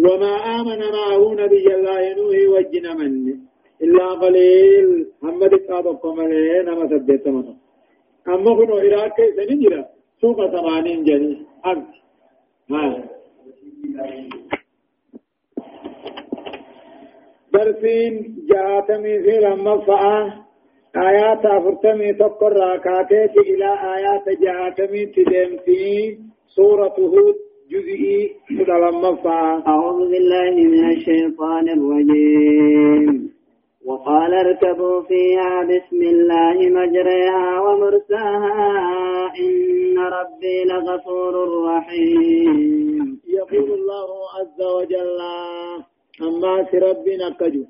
[0.04, 3.12] وما آمن معه نبي الله نوح وجن من
[3.82, 5.06] إلا قليل.
[5.22, 7.54] محمد قادكم عليه نما سدت من
[8.28, 9.84] أما كنو إراك كيف نجرى؟
[10.20, 11.46] سوق ثمانين جني.
[11.66, 11.86] أرض
[12.70, 13.04] ها.
[17.52, 18.12] درسين
[18.50, 20.45] جاءتمي في لما فآه
[20.96, 26.18] آيات أفرتمي تقر راكاتي إلى آيات جاءتمي تدمتي
[26.56, 27.34] سورة هود
[27.70, 28.30] جزئي
[29.24, 33.32] فآه أعوذ بالله من الشيطان الرجيم
[33.86, 38.72] وقال اركبوا فيها بسم الله مجريها ومرساها
[39.40, 41.34] إن ربي لغفور
[41.64, 45.18] رحيم يقول الله عز وجل
[46.22, 47.64] أما ربنا كجو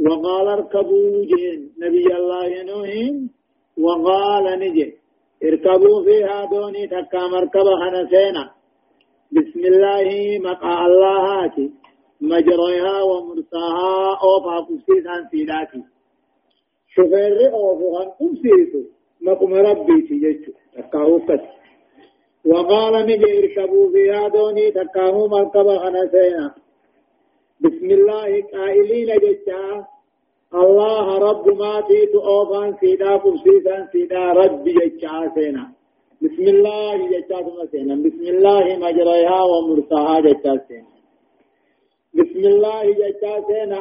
[0.00, 2.90] وقال اركبوا جين نبي الله نوح
[3.78, 4.94] وقال نجي.
[5.44, 8.44] اركبوا فيها دوني تكا مركبة خنسينا.
[9.32, 11.70] بسم الله مقع الله هاتي
[12.20, 15.82] مجريها ومرساها أوفا قبسيسان سيداتي
[16.94, 18.82] شفير أوفوها قبسيسو.
[19.22, 21.02] مقم ربي تججو تكا
[22.46, 26.63] وقال نجي اركبوا فيها دوني تكا مركبة خنسينا.
[27.64, 29.84] بسم الله قائلين جتا
[30.62, 35.64] الله رب ما تيت أوفان سيدا قبسيسا سيدا رب جتا سينا.
[36.22, 37.38] بسم الله جتا
[37.72, 40.92] سينا بسم الله مجريها ومرساها جتا سينا.
[42.18, 43.78] بسم الله جتا سينا.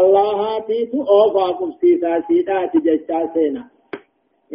[0.00, 3.64] الله تيت أوفا قبسيسا سيدا جتا سينا.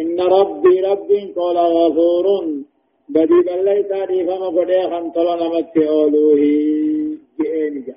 [0.01, 2.25] إن ربي ربي قال غفور.
[3.09, 6.41] بدي بليتا دي فما قدي خنطل نمت أولوه
[7.37, 7.95] بإنجا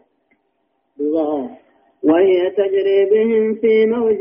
[2.04, 4.20] وهي تجري بهم في موج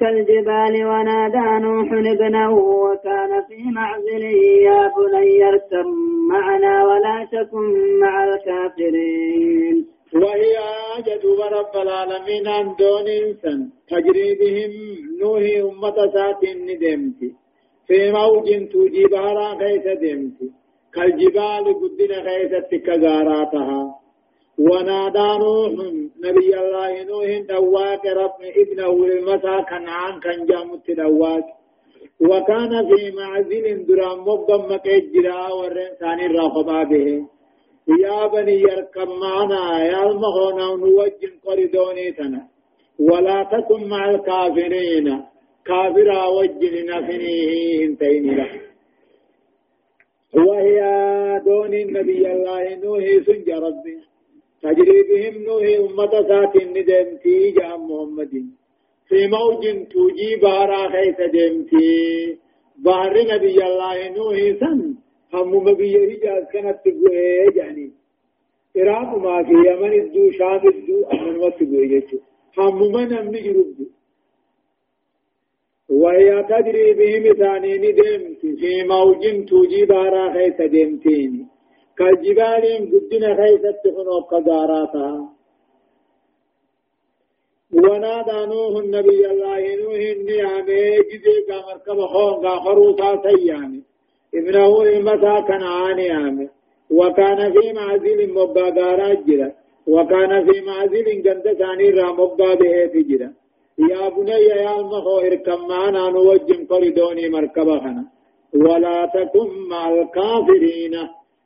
[0.00, 4.22] كالجبال ونادى نوح ابنه وكان في معزل
[4.62, 5.86] يا بني اركب
[6.30, 10.56] معنا ولا تكن مع الكافرين وهي
[11.06, 14.72] جدوب رب العالمين عن دون إنسان تجري بهم
[15.20, 17.20] نوح أمة سات ندمت
[17.86, 20.38] في موج توجي بهرا خيس دمت
[20.94, 24.00] كالجبال قدنا خيست كغاراتها
[24.59, 25.71] ونادى نوح
[26.25, 31.45] نبي الله نوح دواك رب ابنه للمسا كنعان كان جامت دواك.
[32.21, 37.25] وكان في معزل درام مقدم مكجرا ورنسان الرخبا به.
[38.03, 42.47] يا بني يركب معنا يا المخون نوجن قردوني تنا.
[42.99, 45.07] ولا تكن مع الكافرين
[45.65, 48.51] كافرا وجن نفنيه انتين له.
[50.47, 50.79] وهي
[51.45, 53.95] دون النبي الله نوح سنج ربي
[54.65, 58.33] تجري بهم نوح أمة سات ندمتي جاء محمد.
[59.07, 61.89] في موج توجي بارا خيس دمتي
[62.85, 64.79] بحر نبي الله نوح سن.
[65.33, 67.15] هم مبي هجاز كانت تقوه
[67.55, 67.91] يعني
[68.77, 72.19] عراق ما في يمن الدو شام الدو أمن تقوه يجو
[72.57, 73.75] هم من أمن جرب
[75.89, 81.45] وهي تجري بهم ثاني ندمتي في موج توجي بارا خيس دمتيني
[81.97, 85.09] كالجبال قدنا خيست خنوك قاراتا
[87.73, 90.65] ونادى نوح النبي الله نوح النعم
[91.09, 93.81] جزي كمركب خون خروطا سيامي.
[94.35, 96.49] ابنه المسا كنعان يامي
[96.89, 99.51] وكان في معزل مبا قارات جرا
[99.87, 103.29] وكان في معزل قند ثاني را مبا به تجرا
[103.91, 108.05] يا بني يا المخو إركم معنا نوجم قردوني مركب خنا.
[108.53, 110.95] ولا تكن مع الكافرين.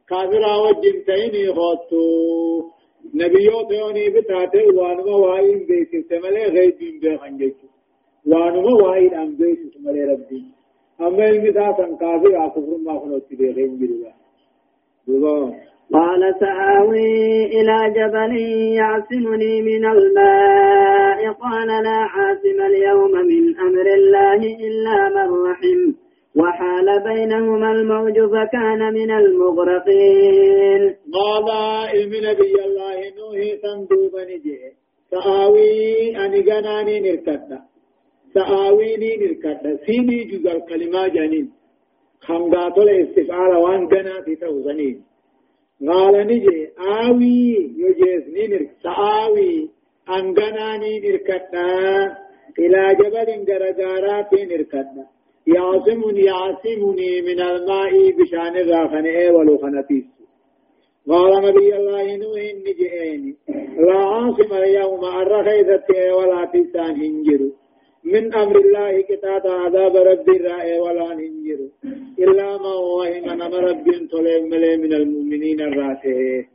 [0.10, 2.80] كافرا وجن تيني غوتو.
[3.14, 7.68] نبيو تيوني بتاته وانما واين بيسي ملي غيبين بيخن جيشو
[8.26, 10.44] وانما واين ام بيسي ملي ربي
[11.02, 13.80] اما المساسا كافر اكفر ما خنوتي بيخين
[15.08, 15.52] جلوا
[15.94, 18.38] قال سآوي إلى جبل
[18.78, 21.32] يعصمني من الماء.
[21.32, 25.99] قال لا عاصم اليوم من أمر الله إلا من رحم.
[26.40, 30.82] وحال بينهما الموج فكان من المغرقين.
[31.14, 31.48] قال
[31.94, 34.60] علم نبي الله نوح صندوق نجي؟
[35.12, 37.60] سآوي أني جناني نركدا
[38.34, 41.48] سآوي ني نركدا سيني جزء الكلمة جنين.
[42.22, 44.98] خمغات الاستفعال وان جنا في توزنين.
[45.88, 46.70] قال نجي
[47.04, 47.40] آوي
[47.84, 49.70] يجيز ني نرك سآوي
[50.16, 52.18] أن جناني نركدا
[52.60, 55.06] إلى جبل غرغارات نركدا
[55.48, 60.06] يعصمني يعصمني من الماء بشان الراخنة ولو خنتيس
[61.10, 63.36] قال نبي الله نوح نجئني
[63.88, 67.42] لا عاصم اليوم الرخيثة ولا تسان هنجر
[68.04, 71.60] من أمر الله كتاب عذاب رب الرائع ولا هنجر
[72.20, 74.44] إلا ما وهم نم رب طلب
[74.84, 76.46] من المؤمنين الراته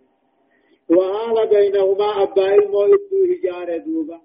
[0.90, 4.18] وحال بينهما أبا الموت هجارة دوبا.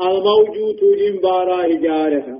[0.00, 2.36] الموجود جنبارا هجارها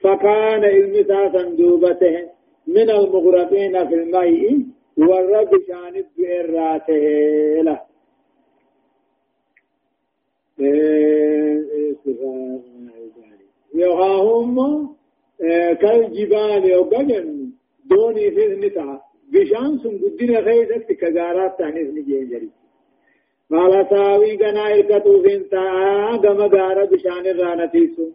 [0.00, 2.28] فكان المساسا دوبته
[2.66, 4.58] من المغرقين في الماء
[4.96, 7.80] والرب شانب بإراته له.
[13.74, 14.56] يغاهم
[15.80, 17.50] كالجبال يوغجن
[17.84, 19.00] دوني في النتا
[19.32, 22.50] بشان سن قدنا خيزت كجارات تانيس نجين
[23.50, 25.62] قال ساوي غنا إركتو فينتا
[26.22, 28.06] غم غارة بشان الرانتيسو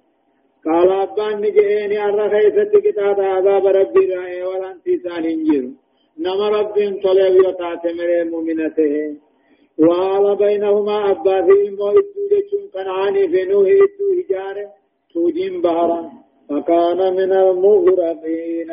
[0.66, 5.72] قال أبان نجيني أرى خيزت كتاب عذاب ربي رأي ولن تيسان انجيرو
[6.24, 8.94] نما رب طلب يطاعت مري مؤمنته
[9.80, 11.76] وعلى بينهما أبا في
[12.32, 14.66] جتشون كنعاني في نوه إدو هجارة
[15.14, 16.02] توجين بهرا
[16.50, 18.72] فكان من المغرقين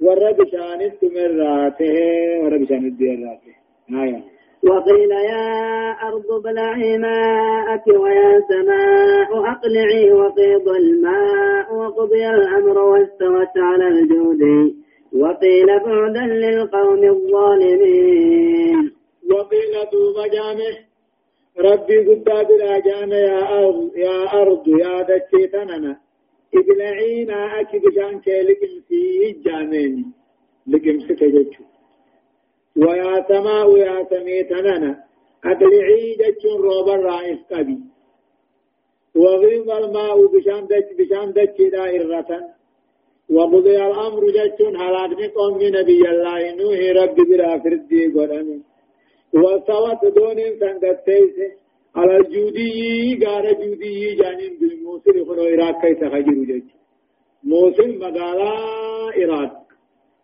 [0.00, 1.96] ورب شانت مراته
[2.42, 3.54] ورب شانت ديراته
[4.02, 4.20] آية
[4.62, 14.42] وقيل يا أرض ابلعي ماءك ويا سماء أقلعي وقيض الماء وقضي الأمر واستوت على الجود
[15.12, 18.92] وقيل بعدا للقوم الظالمين.
[19.30, 20.72] وقيل دوب جامع.
[21.58, 25.96] ربي قد بلا جامع يا أرض يا أرض يا دكي تننا
[26.54, 30.12] ابلعينا أكي بشان كيلكم في جامعين
[30.66, 31.64] لكم ستججو
[32.82, 34.92] ويا سماء يا سمي تننا
[35.44, 37.78] أدلعي جتشون روبا رائف قبي.
[39.14, 42.30] وغيظ الماء بشان دك بشان دك دائرة
[43.30, 48.58] وقضي الأمر جتون هلاكني قوم نبي الله نوح رب بلا فردي قرأني
[49.34, 51.36] وصوت دون سنگتيس
[51.96, 52.72] على الجودي
[53.24, 56.68] غار جودي جانين بالموصل خنو عراق كيس خجرو جج.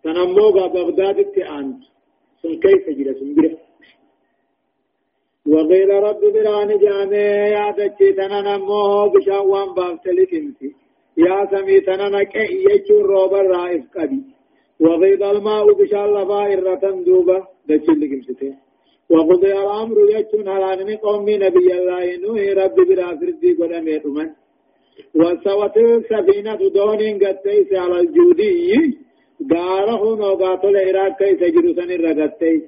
[0.02, 1.18] تنموغا بغداد
[2.43, 3.57] سن كيف جرى سن جرى؟
[5.53, 7.26] وقيل رب بران جامع
[7.57, 10.70] يا دكي تنمو بشاوان بافتلك انتي
[11.16, 14.20] يا سميتنا نكي يجور روبا رائف قبي
[14.80, 18.20] وغيض الماء بشال لفا إرتن دوبا دجل لكم
[19.11, 24.28] وقضي الأمر يجون على قوم نبي الله نوح رب بلا فردي قدم يتمن.
[25.14, 28.99] وسوت السفينة دون قد على الجودي.
[29.51, 32.62] قاره نوقات العراق كيس جرسن الرقتيس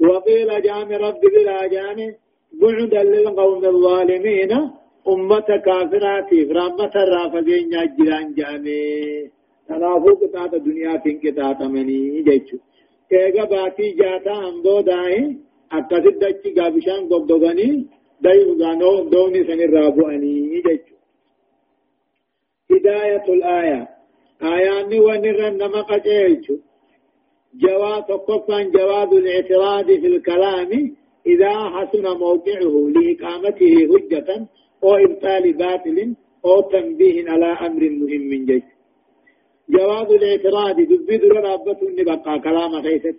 [0.00, 2.14] وقيل جام رب بلا جانب
[2.60, 4.52] بعدا للقوم الظالمين
[5.08, 9.30] أمة كافراتي فرامة الرافقين جيران جامي
[9.68, 12.56] تنافو قطعة دنيا فين قطعة مني جيشو
[13.12, 15.36] ايغا باتي جاتا امبو داي
[15.72, 17.86] اكاسد دچي غابشان قبضغني
[18.20, 20.96] داي غانو دوني سن الرابو اني جيشو
[22.70, 23.95] هداية الآية
[24.42, 26.56] آيان ونرن نمق جيشو
[27.64, 30.70] جواب قفا جواب الاعتراض في الكلام
[31.26, 34.46] إذا حسن موقعه لإقامته هجة
[34.84, 36.14] أو إبطال باطل
[36.44, 38.62] أو تنبيه على أمر مهم من جيش
[39.68, 43.16] جواز الاعتراض دبي در رابط نبقى كلام خيست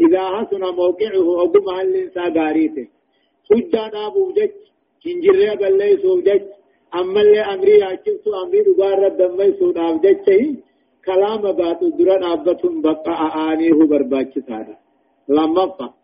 [0.00, 2.86] إذا حسن موقعه أبو محل ساقاريته
[3.50, 4.50] حجة نابو جج
[5.04, 6.42] كنجرية بلي سو جج
[6.94, 10.56] أما اللي أمري يعجبت أمري دبار رب دمي سو ناب جج
[11.06, 14.76] كلام باطل در رابط بقى آنيه برباك سارا
[15.28, 15.94] لما فقط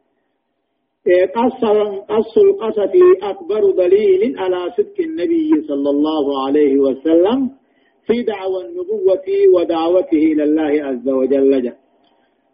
[2.10, 7.50] قص القصص أكبر دليل على صدق النبي صلى الله عليه وسلم
[8.06, 11.72] في دعوى النبوة ودعوته إلى الله عز وجل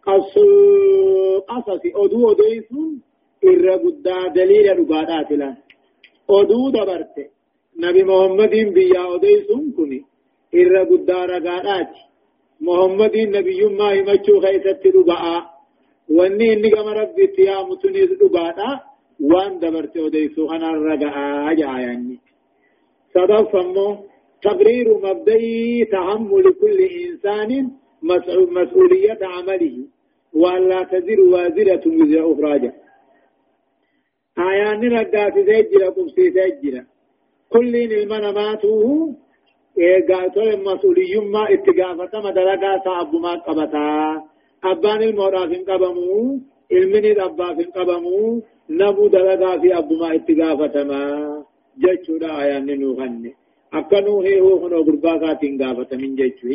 [0.07, 2.69] قص القصص أدو أديس
[3.45, 5.57] إرقد دليل ربادات له
[6.29, 7.15] أدو دبرت
[7.77, 9.47] نبي محمد بيا أديس
[9.77, 10.01] كني
[10.55, 11.91] إرقد رقادات
[12.61, 15.53] محمد نبي ما يمشو خيست ربعا
[16.09, 18.69] wanni inni gama rabbitti yaamutuni dhugaadha
[19.31, 22.17] waan dabarte odeysu kanarra ga'a jaayanni.
[23.13, 23.51] صدف
[24.43, 27.71] تقرير مبدئي تحمل كل إنسان
[28.57, 29.75] مسؤولية عمله
[30.33, 32.71] وأن لا تزر وازرة وزر أخرى
[34.37, 36.75] آيان ردات سجل قبسي سجل
[37.53, 38.81] كل المناماته
[40.09, 43.89] قالتوا المسؤولي ما اتقافة مدرقا صعب ما قبتا
[44.63, 46.39] أبان الموراف قبمو
[46.71, 51.01] علمني أبا في قبمو نبو دلقا في أبو ما اتقافة ما
[51.83, 53.31] جيشو دا آيان نوغن
[53.73, 56.47] أكنو هي هو خنو قرباقات قافة من جيشو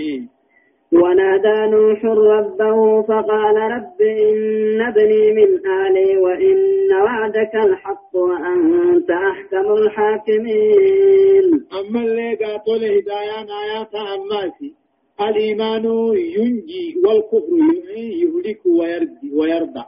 [0.93, 6.59] ونادى نوح ربه فقال رب إن ابني من آلي وإن
[7.05, 11.45] وعدك الحق وأنت أحكم الحاكمين.
[11.81, 14.75] أما اللي قاتل هدايان آيات أماسي
[15.21, 15.85] الإيمان
[16.15, 17.59] ينجي والكفر
[17.97, 19.85] يهلك ويرضى ويرضى.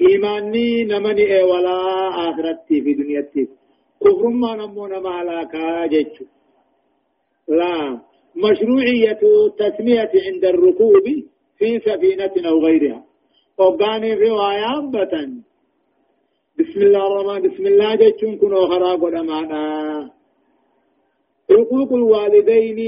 [0.00, 3.48] إيماني نمني إيه ولا آخرتي في دنيتي.
[4.02, 6.24] كفر ما نمو نما هلاكا جيتشو.
[7.48, 8.00] لا.
[8.36, 9.20] مشروعية
[9.58, 11.04] تسمية عند الركوب
[11.58, 13.04] في سفينة أو غيرها.
[13.58, 15.30] وقاني رواية بطن
[16.58, 20.10] بسم الله الرحمن بسم الله جيتشون كنو خراق ودمانا
[21.50, 22.80] حقوق الوالدين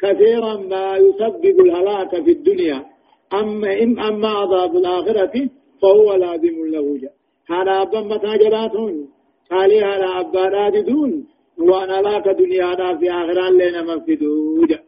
[0.00, 2.84] كثيرا ما يسبب الهلاك في الدنيا.
[3.32, 5.48] أما إم أما عذاب الآخرة
[5.82, 7.10] فهو لازم له
[7.50, 9.08] هذا أبا جباتون
[9.50, 11.26] قال هذا أبا راددون
[11.60, 14.80] وأنا لاك دنيانا في آخران لنا مفدوجا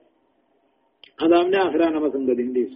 [1.23, 2.75] هذا من آخران مسندين ليس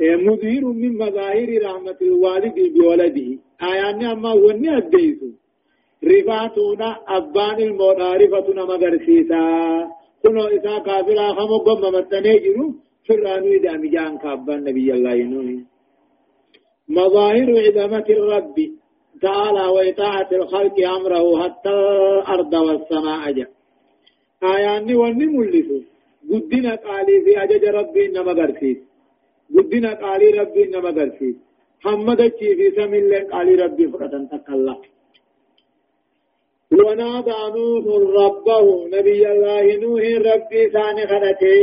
[0.00, 3.28] مظهر من مظاهر رحمة الوالد بولده.
[3.62, 5.30] آيان أما وني أديسو
[6.10, 9.42] رفاتونا أبان المعرفتنا مدرسيسا
[10.22, 12.66] كنو إسا كافرا خمو قم متنجرو
[13.06, 15.58] فرانو إذا مجان كابان نبي الله ينوي.
[16.98, 18.56] مظاهر عظمة الرب.
[19.22, 23.50] تعالى وإطاعة الخلق أمره حتى الأرض والسماء جاء.
[24.42, 25.78] آياني وني ملسو
[26.30, 28.78] قدنا قالي في أجج ربي إنما قرسيس
[29.56, 31.36] قدنا قالي ربي إنما قرسيس
[31.84, 34.80] حمد في سمين قالي ربي فرطا تقلق
[36.72, 37.84] ونادى نوح
[38.20, 41.54] ربه نبي الله نوح ربي ثاني خلته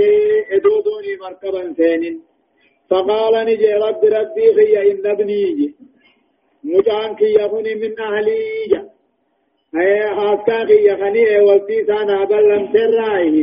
[0.55, 2.03] إدودوني مركبا ثانٍ
[2.89, 5.67] فقال نجي رب ربي خي إن ابني جي
[6.71, 8.39] مجان كي يكون من أهلي
[8.71, 8.81] جا
[9.79, 13.39] أي حاسكا كي يخني والتي سانا بلم سرائه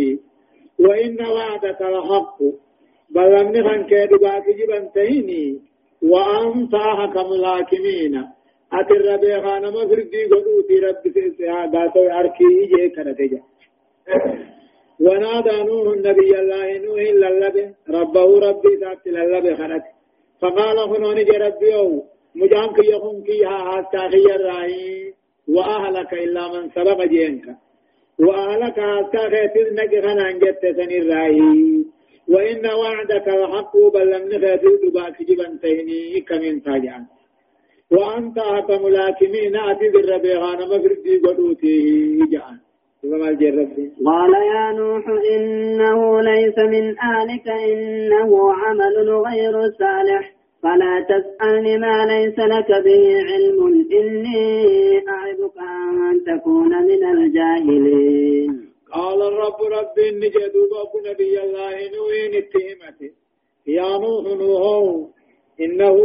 [0.84, 2.38] وإن وعدك الحق
[3.14, 5.60] بلم نخن كيدباك جبن تهيني
[6.12, 8.14] وأنت أحكم الحاكمين
[8.72, 13.40] أتر ربي خانا مفردي قدوتي رب سيسياداتو أركي جي كنتجا
[15.04, 19.84] ونادى نوح النبي الله نوح للبه ربه ربي ذات للبه خنت
[20.40, 21.88] فقال خنون جي ربي أو
[22.34, 25.12] مجانك يخون كيها حتى خير راهي
[25.48, 27.44] وأهلك إلا من سبق جينك.
[28.20, 31.84] وأهلك حتى خيتر نجخن أنجت سنير راهي
[32.28, 37.04] وإن وعدك الحق بل لم نخيتر دباك جبن تهني كمن تاجعان
[37.92, 42.58] وأنت أحكم الحاكمين أتي بالربيعان مفردي قدوتي جعان
[44.06, 45.04] قال يا نوح
[45.36, 50.41] إنه ليس من أهلك إنه عمل غير صالح.
[50.62, 55.58] فلا تسألني ما ليس لك به علم إني أعظك
[56.10, 58.72] أن تكون من الجاهلين.
[58.92, 63.10] قال الرب رب إني جدوب نبي الله نوح اتهمته
[63.66, 65.08] يا نوح نوح
[65.60, 65.96] إنه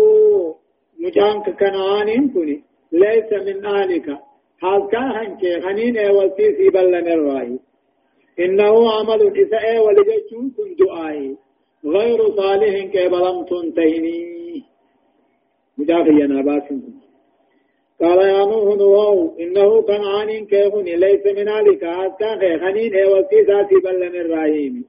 [0.99, 4.07] مجانك كنعان كني ليس من أهلك.
[4.61, 7.59] حال كاهن كي خنين ايوالتي في بلن الرأي؟
[8.39, 11.37] إنه عمل إساء ولجتشون كن دعائي
[11.85, 14.63] غير صالح كي بلم تنتهني
[15.77, 16.67] مجافي نابات
[18.01, 23.75] قال يا نوح نوح إنه كان عانين كيهني ليس من ذلك حتى خنين ايوالتي ذاتي
[23.75, 24.83] بلن الرأي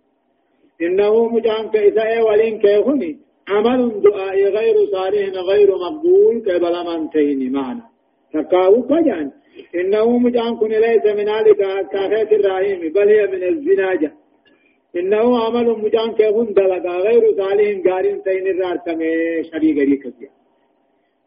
[0.82, 3.18] إنه مجان كإساء ولين كيهني
[3.49, 7.84] عمل دعائي غير صالح غير مقبول كي بلم انتهني معنا.
[8.32, 9.30] تقاو كجان
[9.74, 11.61] إنه مجان كن ليس من ذلك
[11.93, 14.12] كاخيت الرحيم بل هي من الزناجة.
[14.97, 19.01] إنه عمل مجان كيفون دلقا غير صالح قارين سين الرارتم
[19.51, 20.30] شريك ريكتيا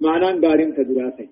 [0.02, 1.30] معنى قارين تدراسين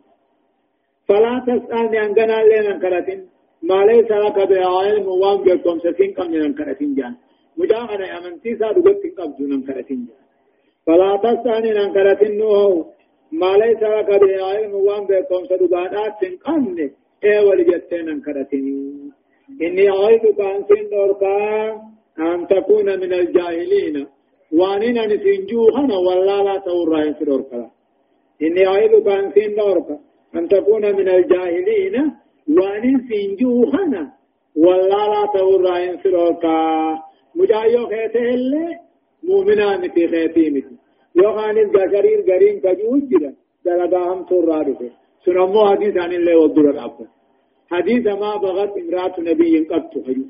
[1.08, 3.20] فلا تسألني عن قنا لنا انكرتين
[3.64, 7.14] ما ليس لك بعلم وان بكم سكين كم من انكرتين جان.
[7.58, 10.22] مجان أنا أمنتي سادقت قبضون انكرتين جان.
[10.86, 12.86] فلا تسألني عن انكرتين نوه
[13.32, 16.80] ما ليس لك بعلم وان بكم سدبانات تنقمن
[17.24, 18.78] اي ولجتين انكرتني
[19.62, 21.36] إني أعيدك أن سندوركا
[22.22, 24.08] أن تكون من الجاهلين؟
[24.52, 27.72] وانين أن سنجوهنا ولا لا تورا ينسدوركا
[28.42, 30.00] إني أعيدك أن سندوركا
[30.36, 31.96] أن تكون من الجاهلين؟
[32.58, 34.12] وانين سنجوهنا
[34.56, 36.58] ولا لا تورا ينسدوركا
[37.36, 38.68] مجايو خيته اللي
[39.24, 40.76] مؤمنا متي خيتي متي
[41.16, 43.34] يوغان الجشرير غرين كجوز جدا.
[43.66, 44.92] دلقا هم تورا دفه
[45.26, 47.08] سنمو حديث عن الله ودر العبد
[47.72, 50.26] حديث ما بغت امرأة نبي قد تخيو.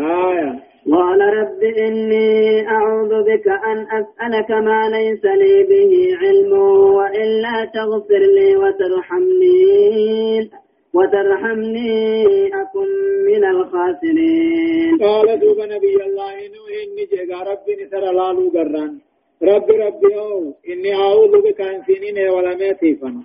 [0.00, 0.62] آية.
[0.92, 6.52] قال رب إني أعوذ بك أن أسألك ما ليس لي به علم
[6.98, 10.50] وإلا تغفر لي وترحمني
[10.94, 12.88] وترحمني أكن
[13.26, 14.98] من الخاسرين.
[15.02, 18.98] قال دوب نبي الله نوح إني جيغا ربي نسر لالو قران
[19.42, 23.22] رب ربي أو إني أعوذ بك أن سنين ولا ميتيفا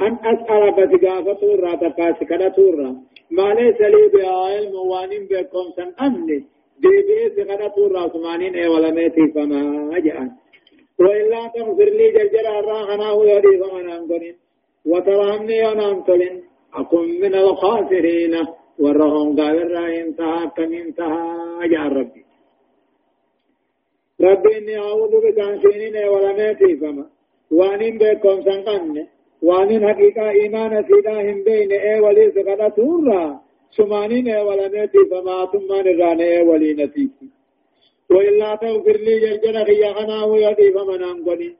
[0.00, 2.90] أن أسألك تقافة تورا تقاسك تورا
[3.30, 6.38] ما ليس لي بعلم وانين بكم سن أمني
[6.82, 9.60] دي بي سكنا تورا سمانين ولا ميتيفا ما
[9.96, 10.30] أجأن
[11.00, 14.34] وإلا تغفر لي جرجر الراغنا ويدي فمن أنقلن
[14.86, 16.42] وترهمني ونامتلن
[16.74, 18.34] أكون من الخاسرين
[18.78, 21.26] ورهم قال الرأي انتهى كم انتهى
[21.74, 22.24] يا ربي
[24.20, 27.06] ربي إني أعوذ بك عن سنين ولميتي فما
[27.50, 29.06] وانين بكم سنقن
[29.42, 32.76] وانين حقيقة إيمان سيداهم بين إيه ولي سقطة
[33.70, 37.28] سمانين إيه ولميتي فما ثم نران إيه ولي نتيتي.
[38.10, 41.56] وإلا تغفر لي جلجل خيا خنا ويدي فمن أنقني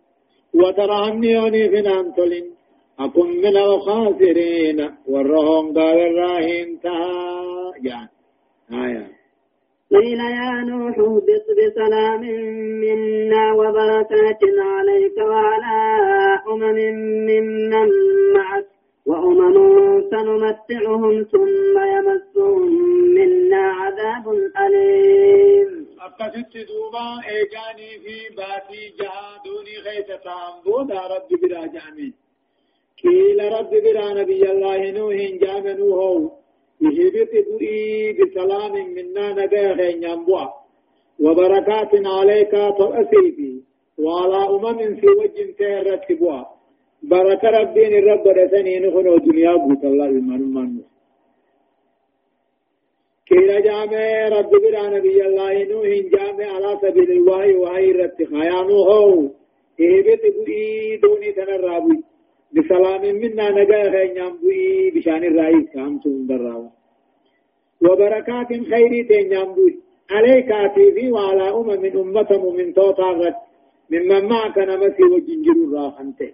[0.55, 2.47] وترهمني وني فنان تلين
[3.01, 8.11] أكن من الخاسرين والرهم قال الراهين تها يعني
[8.73, 9.20] آية.
[9.91, 12.21] قيل يا نوح اهبط بسلام
[12.85, 15.77] منا وبركات عليك وعلى
[16.49, 16.79] أمم
[17.29, 17.89] ممن
[18.35, 18.67] معك
[19.07, 19.57] وأمم
[20.11, 22.73] سنمتعهم ثم يمسهم
[23.15, 24.29] منا عذاب
[24.65, 25.87] أليم.
[26.01, 30.27] أقصدت دوبا إيجاني في باتي جهادوني خيسة
[30.65, 32.13] بودا رب برا جامي.
[33.03, 35.67] قيل رب برا نبي الله نوح جام
[36.81, 40.61] يهبط بؤي بسلام منا نبي خين ينبوع.
[41.25, 43.55] وبركات عليك تؤسيبي
[43.99, 46.45] وعلى أمم في وجه تهرت بوا
[47.03, 50.85] بركة ربين الرب رسني نخنو دنيا بوت الله المنون
[53.29, 59.31] كيلا جامع رب برا نبي الله نوح جامع على سبيل الوحي وحي رت خيانو هو
[59.81, 61.97] اهبت بؤي دوني تنرابي.
[62.55, 66.63] بسلام منا نجا خيام بؤي بشان الرئيس كام تندراو
[67.85, 69.75] وبركات خيري تنيام بؤي
[70.11, 73.37] عليك في وعلى أمم من أمة من توطاغت
[73.91, 76.31] ممن معك نمسي وجنجر الراحنته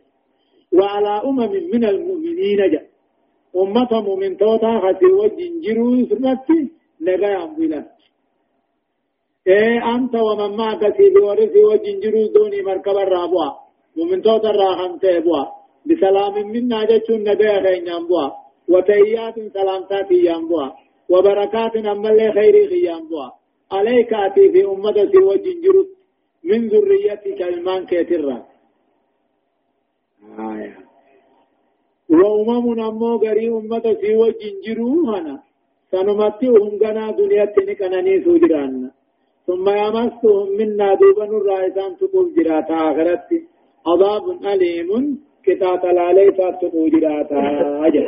[0.78, 2.86] وعلى أمم من المؤمنين جاء
[3.62, 3.92] أمة
[4.22, 5.78] من توطاغت وجنجر
[6.10, 6.60] سرتي
[7.00, 7.82] نجا أمبلا
[9.46, 13.50] إيه أنت ومن معك في بورث وجنجرو دوني مركب الرابوا
[13.98, 15.44] ومن توت الراحم تيبوا
[15.88, 18.26] بسلام منا جتشون نبي خين ينبوا
[18.72, 20.66] وتيات سلامتات ينبوا
[21.12, 23.28] وبركات أمال خير ينبوا
[23.72, 25.82] عليك أتي في أمة في وجنجرو
[26.44, 28.38] من ذريتك المان كترا
[30.38, 30.76] آية.
[32.10, 35.42] وأمم أمو غري أمة في وجنجرو هنا.
[35.90, 38.90] سنمتعهم غنا دنيا تنكنني سوجران.
[39.46, 43.28] ثم يمسهم منا دوبا الرائسان تقول جراتا آخرت.
[43.86, 44.90] عذاب أليم.
[45.46, 46.30] كتات الالي
[46.60, 47.40] تقول جراتا
[47.86, 48.06] أجل.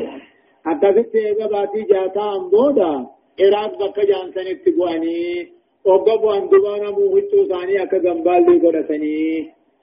[0.67, 3.07] أكفت إيغا باتي جاتا أمبودا.
[3.41, 5.49] إراق بكا جانسان اتبواني
[5.85, 9.17] وقبوا أن دبانا موهتو ثاني أكا غنبال لي قرسني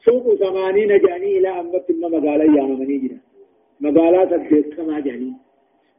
[0.05, 3.19] سوق ثمانين جاني إلى أمت مقالا يامني جنا
[3.81, 5.31] مقالا تبديت كما جاني.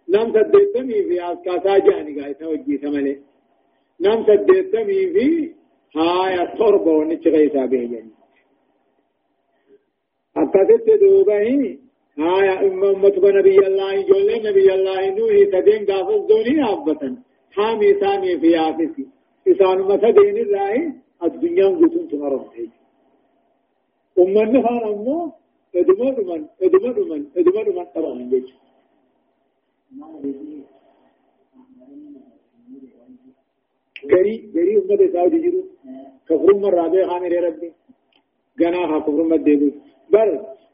[0.08, 3.16] نام سديتمي في أسكاسا جاني قاعد توجي ثمله
[4.00, 5.26] نام سديتمي في
[5.96, 8.15] هاي التربة ونشغي سابه جاني.
[10.36, 11.78] أكدت دوبه
[12.18, 17.14] هاي أمة نبي الله جل نبي الله نوحي تدين قافز دوني أبطن
[17.56, 19.04] حامي ثاني في آفسي
[19.48, 20.72] إسان مسدين الله
[21.24, 22.44] الدنيا قتن تمرم
[24.18, 25.32] أمة نفان أمة
[25.76, 28.50] ادمر من ادمر من ادمر من طبعا من جيش
[34.12, 35.60] غري غري أمة سعودي جرو.
[36.28, 37.72] كفر مرة رابع خامر ربي.
[38.60, 39.70] جناها كفر مدبو
[40.12, 40.30] بل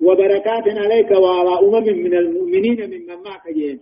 [0.06, 3.78] وبركات عليك وعلى أمم من المؤمنين ممن معك جين.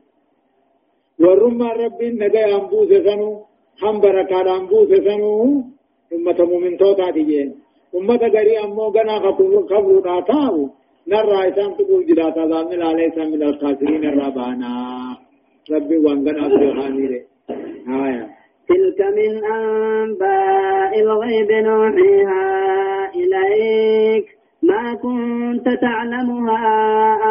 [1.21, 3.31] ورم ربي نجا أنبوس سنو
[3.83, 5.65] هم بركات أنبوس سنو
[6.13, 7.55] أمة مؤمن توتا جين.
[7.95, 10.69] أمة غري أمو جنا كفر كفر ناتاو
[11.09, 14.73] نرى إسان تقول جراتا ذامل عليه من الخاسرين الربانا.
[15.71, 17.21] ربي وانغن أبو خانيري
[18.05, 18.25] آية
[18.69, 22.45] تلك من أنباء الغيب نوحيها
[23.15, 24.39] إليك.
[24.71, 26.68] ما كنت تعلمها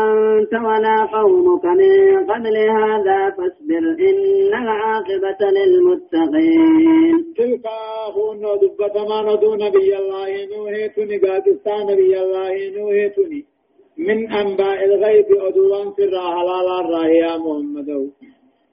[0.03, 1.93] أنت ولا قومك من
[2.31, 7.33] قبل هذا فاصبر إن العاقبة للمتقين.
[7.37, 7.65] تلك
[8.07, 13.41] أخونا دبة ما ندو نبي الله نوهيتني قادستان نبي الله نوهيتني
[14.07, 17.89] من أنباء الغيب أدوان سر حلالا راهي محمد.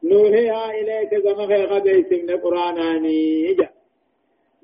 [0.05, 3.69] نوحيها إليك زمخ خبيت من قرآناني جا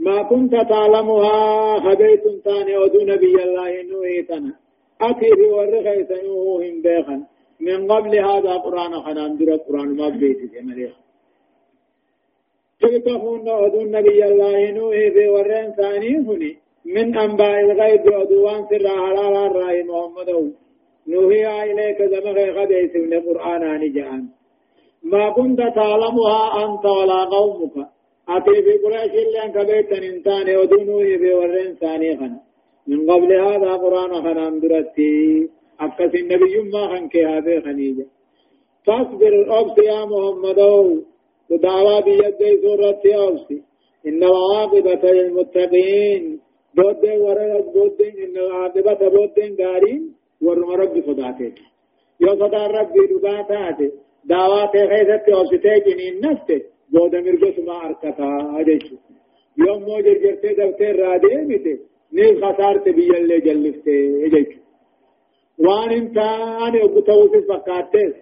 [0.07, 1.37] ما كنت تعلمها
[1.85, 4.53] خبيت تاني ودو نبي الله نوحيتنا
[5.09, 7.17] أتي في ورخيس نوحهم بيخا
[7.67, 10.95] من قبل هذا قرآن خنان در قرآن ما بيتي جماليخ
[12.81, 16.53] تلك هن ودو نبي الله نوحي في ورين ثاني هني
[16.95, 20.31] من أنباء الغيب ودوان سر حلالا رأي محمد
[21.13, 24.23] نوحي إليك زمخ خبيت من قرآن جان
[25.13, 27.77] ما كنت تعلمها أنت ولا قومك.
[28.29, 32.41] أتي في قريش اللي أنك بيتن إنسان ودنوه في ورين ثاني خنا
[32.87, 35.49] من قبل هذا قرآن خنان درتي
[35.81, 38.07] أكس النبي ما خنك هذا خنيجة.
[38.87, 40.61] فاصبر أبس يا محمد
[41.51, 43.47] ودعوى بيدي سورة أبس
[44.07, 46.41] إن العاقبة للمتقين.
[46.75, 51.55] بودين ورد بودين إن العاقبة بودين قارين ورم رب صداتك
[52.21, 53.79] يو صدا ربي دباتات
[54.25, 56.72] دعوات خيثت أبسته جنين نفته.
[56.93, 58.29] بودا مرقس ما أركتا
[58.61, 58.97] أجيشو
[59.67, 61.79] يوم موجر جرتي دفتر رادي ميته
[62.13, 64.61] نيل خسارت اللي جلفته أجيشو
[65.59, 66.19] وان انت
[66.67, 68.15] أنا ابتوس فكاتس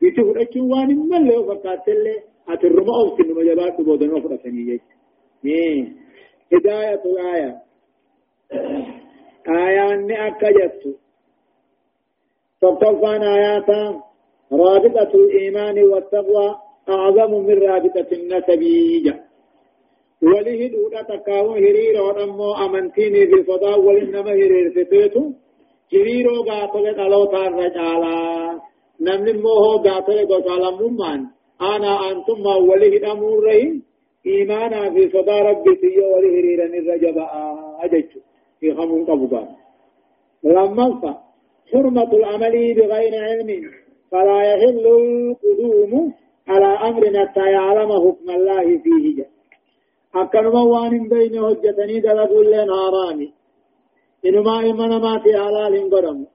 [0.00, 2.16] بيتو فرچو وان من له فكاتله
[2.48, 4.80] اترمى أو سن مجبات بودن وفرسني جيش
[6.52, 7.52] هداية الآية
[9.48, 10.96] آية أني أكجت
[12.60, 14.02] تطفان آياتا
[14.52, 16.56] رابطة الإيمان والتقوى
[16.88, 18.62] أعظم من رابطة النسب.
[20.22, 25.22] وله دودا تكاو هرير ونمو أمنتيني في فضاء ولنما هرير فتيتو
[25.94, 28.60] هريرو قاتل قلوتا الرجالا
[29.00, 31.20] نمن موهو قاتل قتالا ممان.
[31.60, 33.82] أنا أنتم ما وله دمور رهين
[34.26, 37.26] إيمانا في صدى ربي سيو وله هريرا الرجبا
[37.84, 38.10] أجج
[38.60, 39.48] في خمون قبضان
[40.44, 41.18] لما
[41.72, 43.50] حرمة العمل بغير علم.
[44.10, 45.92] فلا يحل القدوم.
[46.48, 49.16] على أمر حتى يعلم حكم الله فيه.
[49.16, 49.26] جل
[50.14, 53.32] أكنما وان بين حجتني دلقوا لين حرامي
[54.26, 56.26] إنما إمنا ما في حلال برم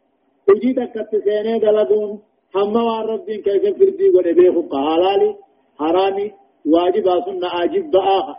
[0.50, 2.20] وجي تكت سيني دلقون.
[2.56, 2.78] هم
[3.10, 5.36] ربين كيف فردي ونبيه حلالي.
[5.80, 6.32] حرامي.
[6.66, 8.36] واجب سنة عاجب بآخر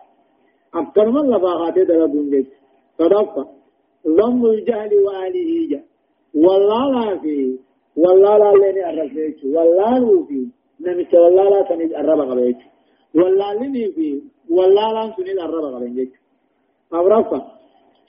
[0.74, 2.46] أكنما لباغات دلقون جيش
[2.98, 3.46] صدفة
[4.08, 5.82] ضم الجهل وآله جل
[6.34, 7.58] والله لا في
[7.96, 10.46] والله لا لني أرسيك والله في
[10.80, 12.60] نمت والله لا سنج الربا قبيك
[13.14, 14.22] والله لني في
[14.56, 16.12] والله لا سنج الربا قبيك
[16.94, 17.40] أورفا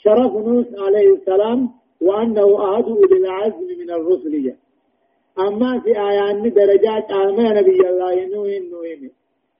[0.03, 1.59] شرف نوح عليه السلام
[2.01, 4.43] وأنه أهد أولي العزم من الرسل.
[4.45, 4.57] جاء
[5.39, 8.99] أما في آيان درجات آمين نبي الله نوح نوح.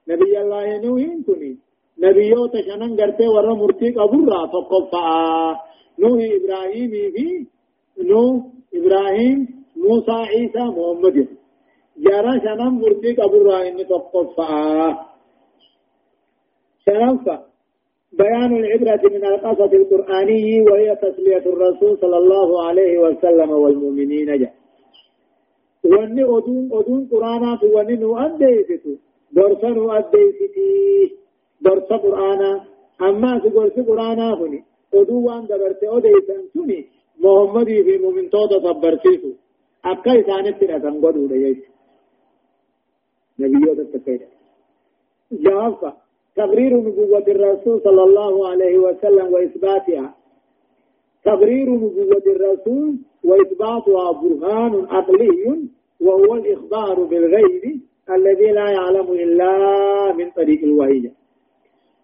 [0.09, 1.57] نبي الله نوح كني
[2.03, 5.07] نبيو تشنن غرتي ورا مرتي قبرا فقفا.
[5.99, 7.27] نوح إبراهيم في
[8.11, 8.43] نوح
[8.77, 9.37] إبراهيم
[9.83, 11.17] موسى عيسى محمد.
[12.05, 14.97] جارا شنم مرتي قبرا إن تقفا
[16.85, 17.37] شنفا
[18.13, 24.53] بيان العبرة من القصص القرآني وهي تسلية الرسول صلى الله عليه وسلم والمؤمنين جاء
[25.85, 28.93] واني أدون أدون قرآنات واني نو أديستو
[29.31, 30.69] درسا نو أديستي
[31.61, 32.51] درسا قرآنا
[33.01, 36.79] أما سقرس قرآنا هني أدو وان دبرت أديسن سني
[37.23, 39.31] محمد في مؤمن تودا صبرسيسو
[39.85, 41.57] أكا إسانت تنسان قدو ليش
[43.39, 44.27] نبيوتا تكيدا
[45.31, 45.93] جوابا
[46.35, 50.15] تقرير نبوة الرسول صلى الله عليه وسلم وإثباتها.
[51.25, 55.67] تقرير نبوة الرسول وإثباتها برهان عقلي
[56.01, 59.51] وهو الإخبار بالغيب الذي لا يعلم إلا
[60.13, 61.11] من طريق الوحي.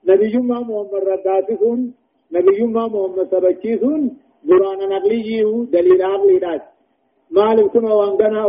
[0.07, 1.91] نبي ما محمد رداتكم
[2.31, 6.61] نبي ما محمد سبكيسون برهان عقلي دليل عقلي دات
[7.31, 8.45] مالك كما وانغنا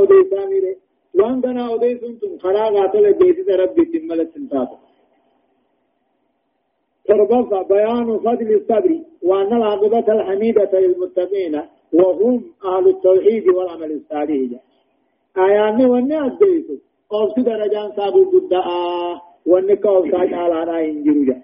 [1.14, 4.76] أوديسامي وانغنا أوديسون خلاقات لجيسي ربي تملت سنتاتو
[7.08, 11.60] تربص بيان فضل الصبر وأن العاقبة الحميدة للمتقين
[11.92, 14.60] وهم أهل التوحيد والعمل الصالح.
[15.38, 16.66] آيان وني أديس
[17.12, 21.42] أوفس درجان سابو بدعا وني كوفس على را إنجروجا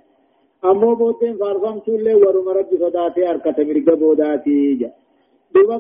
[0.65, 3.21] أمو بوتين فارفم تولي ورم رب صداتي
[3.59, 4.91] مرق بوداتي جا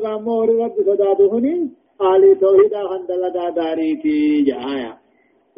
[0.04, 4.92] قامو رب صداتو هني آل توحيد خندلتا داريتي جا آيا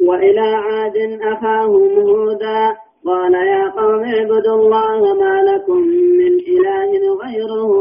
[0.08, 5.78] وإلى عاد أخاهم هودا قال يا قوم اعبدوا الله ما لكم
[6.20, 6.90] من إله
[7.22, 7.72] غيره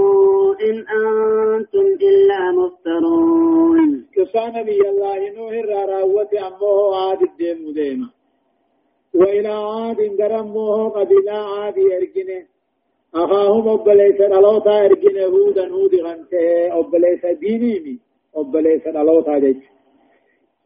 [0.70, 4.05] إن أنتم إلا مفترون.
[4.16, 8.09] كفى نبي الله نوح الراوة أمه عاد الدين مديمة
[9.16, 12.43] وإلى عاد قرمه قبيلة عاد يرجنه.
[13.16, 17.99] أخاهم أبليس الألوتا يرجنه هودا هود غنته أبليس دينيمي
[18.36, 19.57] أبليس الألوتا جيش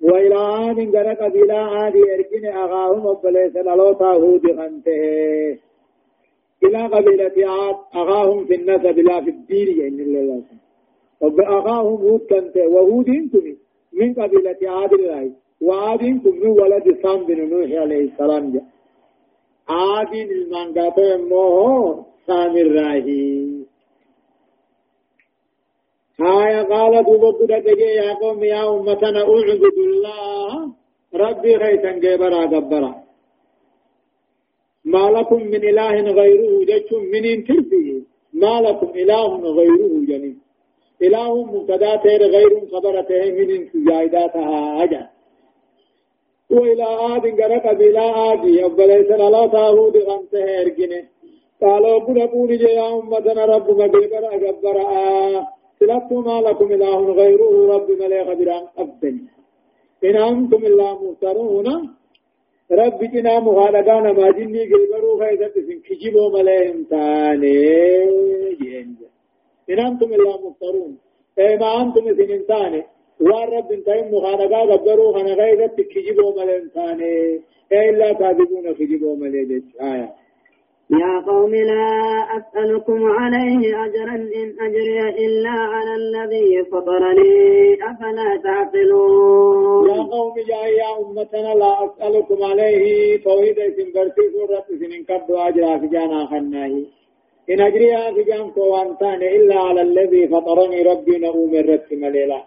[0.01, 5.57] وإلى عاد غير قبيلة عاد يركن أخاهم وبليس لوتا هود خنته
[6.63, 10.41] إلى قبيلة عاد أخاهم في النسب لا في الدين يعني الله
[11.39, 13.55] أخاهم هود كنته وهود أنتم
[13.93, 18.63] من قبيلة عاد الله وعاد أنتم من ولد سام بن نوح عليه السلام جاء
[19.69, 23.64] عاد المنقطع موه سام الراهي
[26.19, 30.71] هايا قال دوبت دجي يا قوم يا أمتنا أعبد الله.
[31.15, 32.95] ربي غيثا جبرا جبرا
[34.85, 38.03] ما لكم من إله غيره جتم من انتربي
[38.33, 39.27] ما لكم إله
[39.59, 40.39] غيره جنين
[41.01, 42.95] إله مبتدا تير غير خبر
[43.37, 45.09] من زائداتها أجا.
[46.49, 51.03] وإلى عاد قرق بلا عاد أبليس لا تاهود غمسه إرقنه
[51.61, 55.47] قالوا قل قول يا أمتنا رب مبيبر أجبر آه
[55.79, 59.17] سلطوا ما لكم إله غيره رب مليغ بران أبدن
[60.03, 61.67] إن أنتم إلا مفترون
[62.71, 67.57] رب جنا مخالقان ما جني قلبرو خيزت سن كجبو مليهم تاني
[68.61, 68.95] جين
[69.69, 70.97] إن أنتم إلا مفترون
[71.39, 72.81] إيه ما أنتم سن تاني
[73.25, 80.09] وان رب انتهم مخالقا قبرو خنا خيزت كجبو مليهم تاني إلا كاذبون كجبو مليهم آية
[80.89, 81.87] يا قوم لا
[82.37, 87.73] أسألكم عليه أجرا إن أجري إلا على الذي فطرني.
[87.73, 93.17] أفلا تعقلون؟ يا قوم يا يا أمتنا لا أسألكم عليه.
[93.23, 96.73] توحيد سنبرتي سورة سنين قد أجرا في جانا خناه
[97.49, 102.43] إن أجري في جان كوانتان إلا على الذي فطرني ربي نؤم الرت مليلا.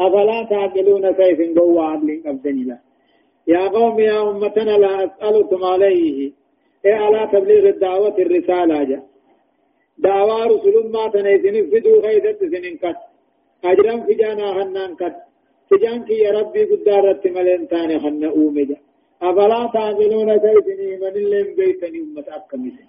[0.00, 2.78] أفلا تعقلون سيف قوة عدل أبدني
[3.48, 6.45] يا قوم يا أمتنا لا أسألكم عليه.
[6.92, 9.02] على تبليغ الدعوة الرسالة جا.
[9.98, 12.96] دعوة رسول ما تنيسن فدو غيدت سنين كت.
[13.64, 15.16] أجرم في جانا خنان كت.
[15.70, 18.76] تجان كي يا ربي قدارت ملين تاني خن أومجا
[19.22, 22.86] أفلا تعملون سيسني من اللين بيتني أمة أكمسن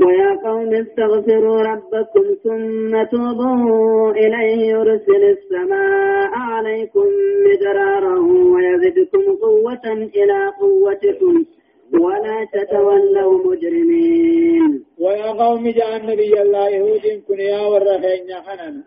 [0.00, 7.06] ويا قوم استغفروا ربكم ثم توبوا إليه يرسل السماء عليكم
[7.46, 8.16] مدرارا
[8.54, 11.44] ويزدكم قوة إلى قوتكم.
[11.92, 14.84] ولا تتولوا مجرمين.
[14.98, 18.82] ويا قوم جاء النبي الله يهود كن يا ورخين حننا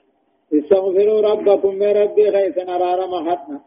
[0.53, 3.59] استغفروا ربكم من ربي غيث نرار محتنا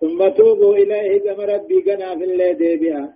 [0.00, 3.14] ثم توبوا إليه كما ربي قنا في الليل بها.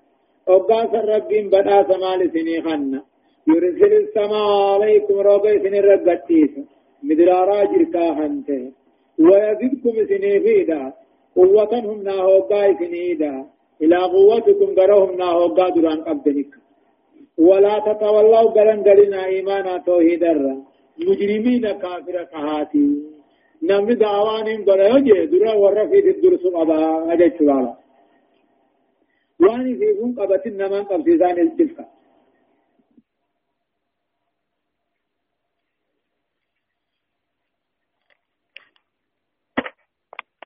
[0.49, 3.03] وقاس الرب بدا سمال سني خنا
[3.49, 6.51] يرسل السماء عليكم ربي سني ربتيس
[7.03, 8.73] مدرارا جركا خنته
[9.19, 10.93] ويزدكم سني فيدا.
[11.37, 12.49] قوة هم ناهو
[12.81, 13.35] سنيدا
[13.83, 16.53] إلى قوتكم قرهم ناهو قادران قبدنك
[17.39, 20.55] ولا تتولوا قرن قرنا إيمانا توحيد الرا.
[21.07, 22.87] مجرمين كافر كهاتي.
[23.63, 26.79] نمي دعوان قرأ يجي درا ورفي الدرس قبا
[27.13, 27.75] أجي شوالا
[29.41, 31.85] واني في كون قبت النمان قبسيزان التفكا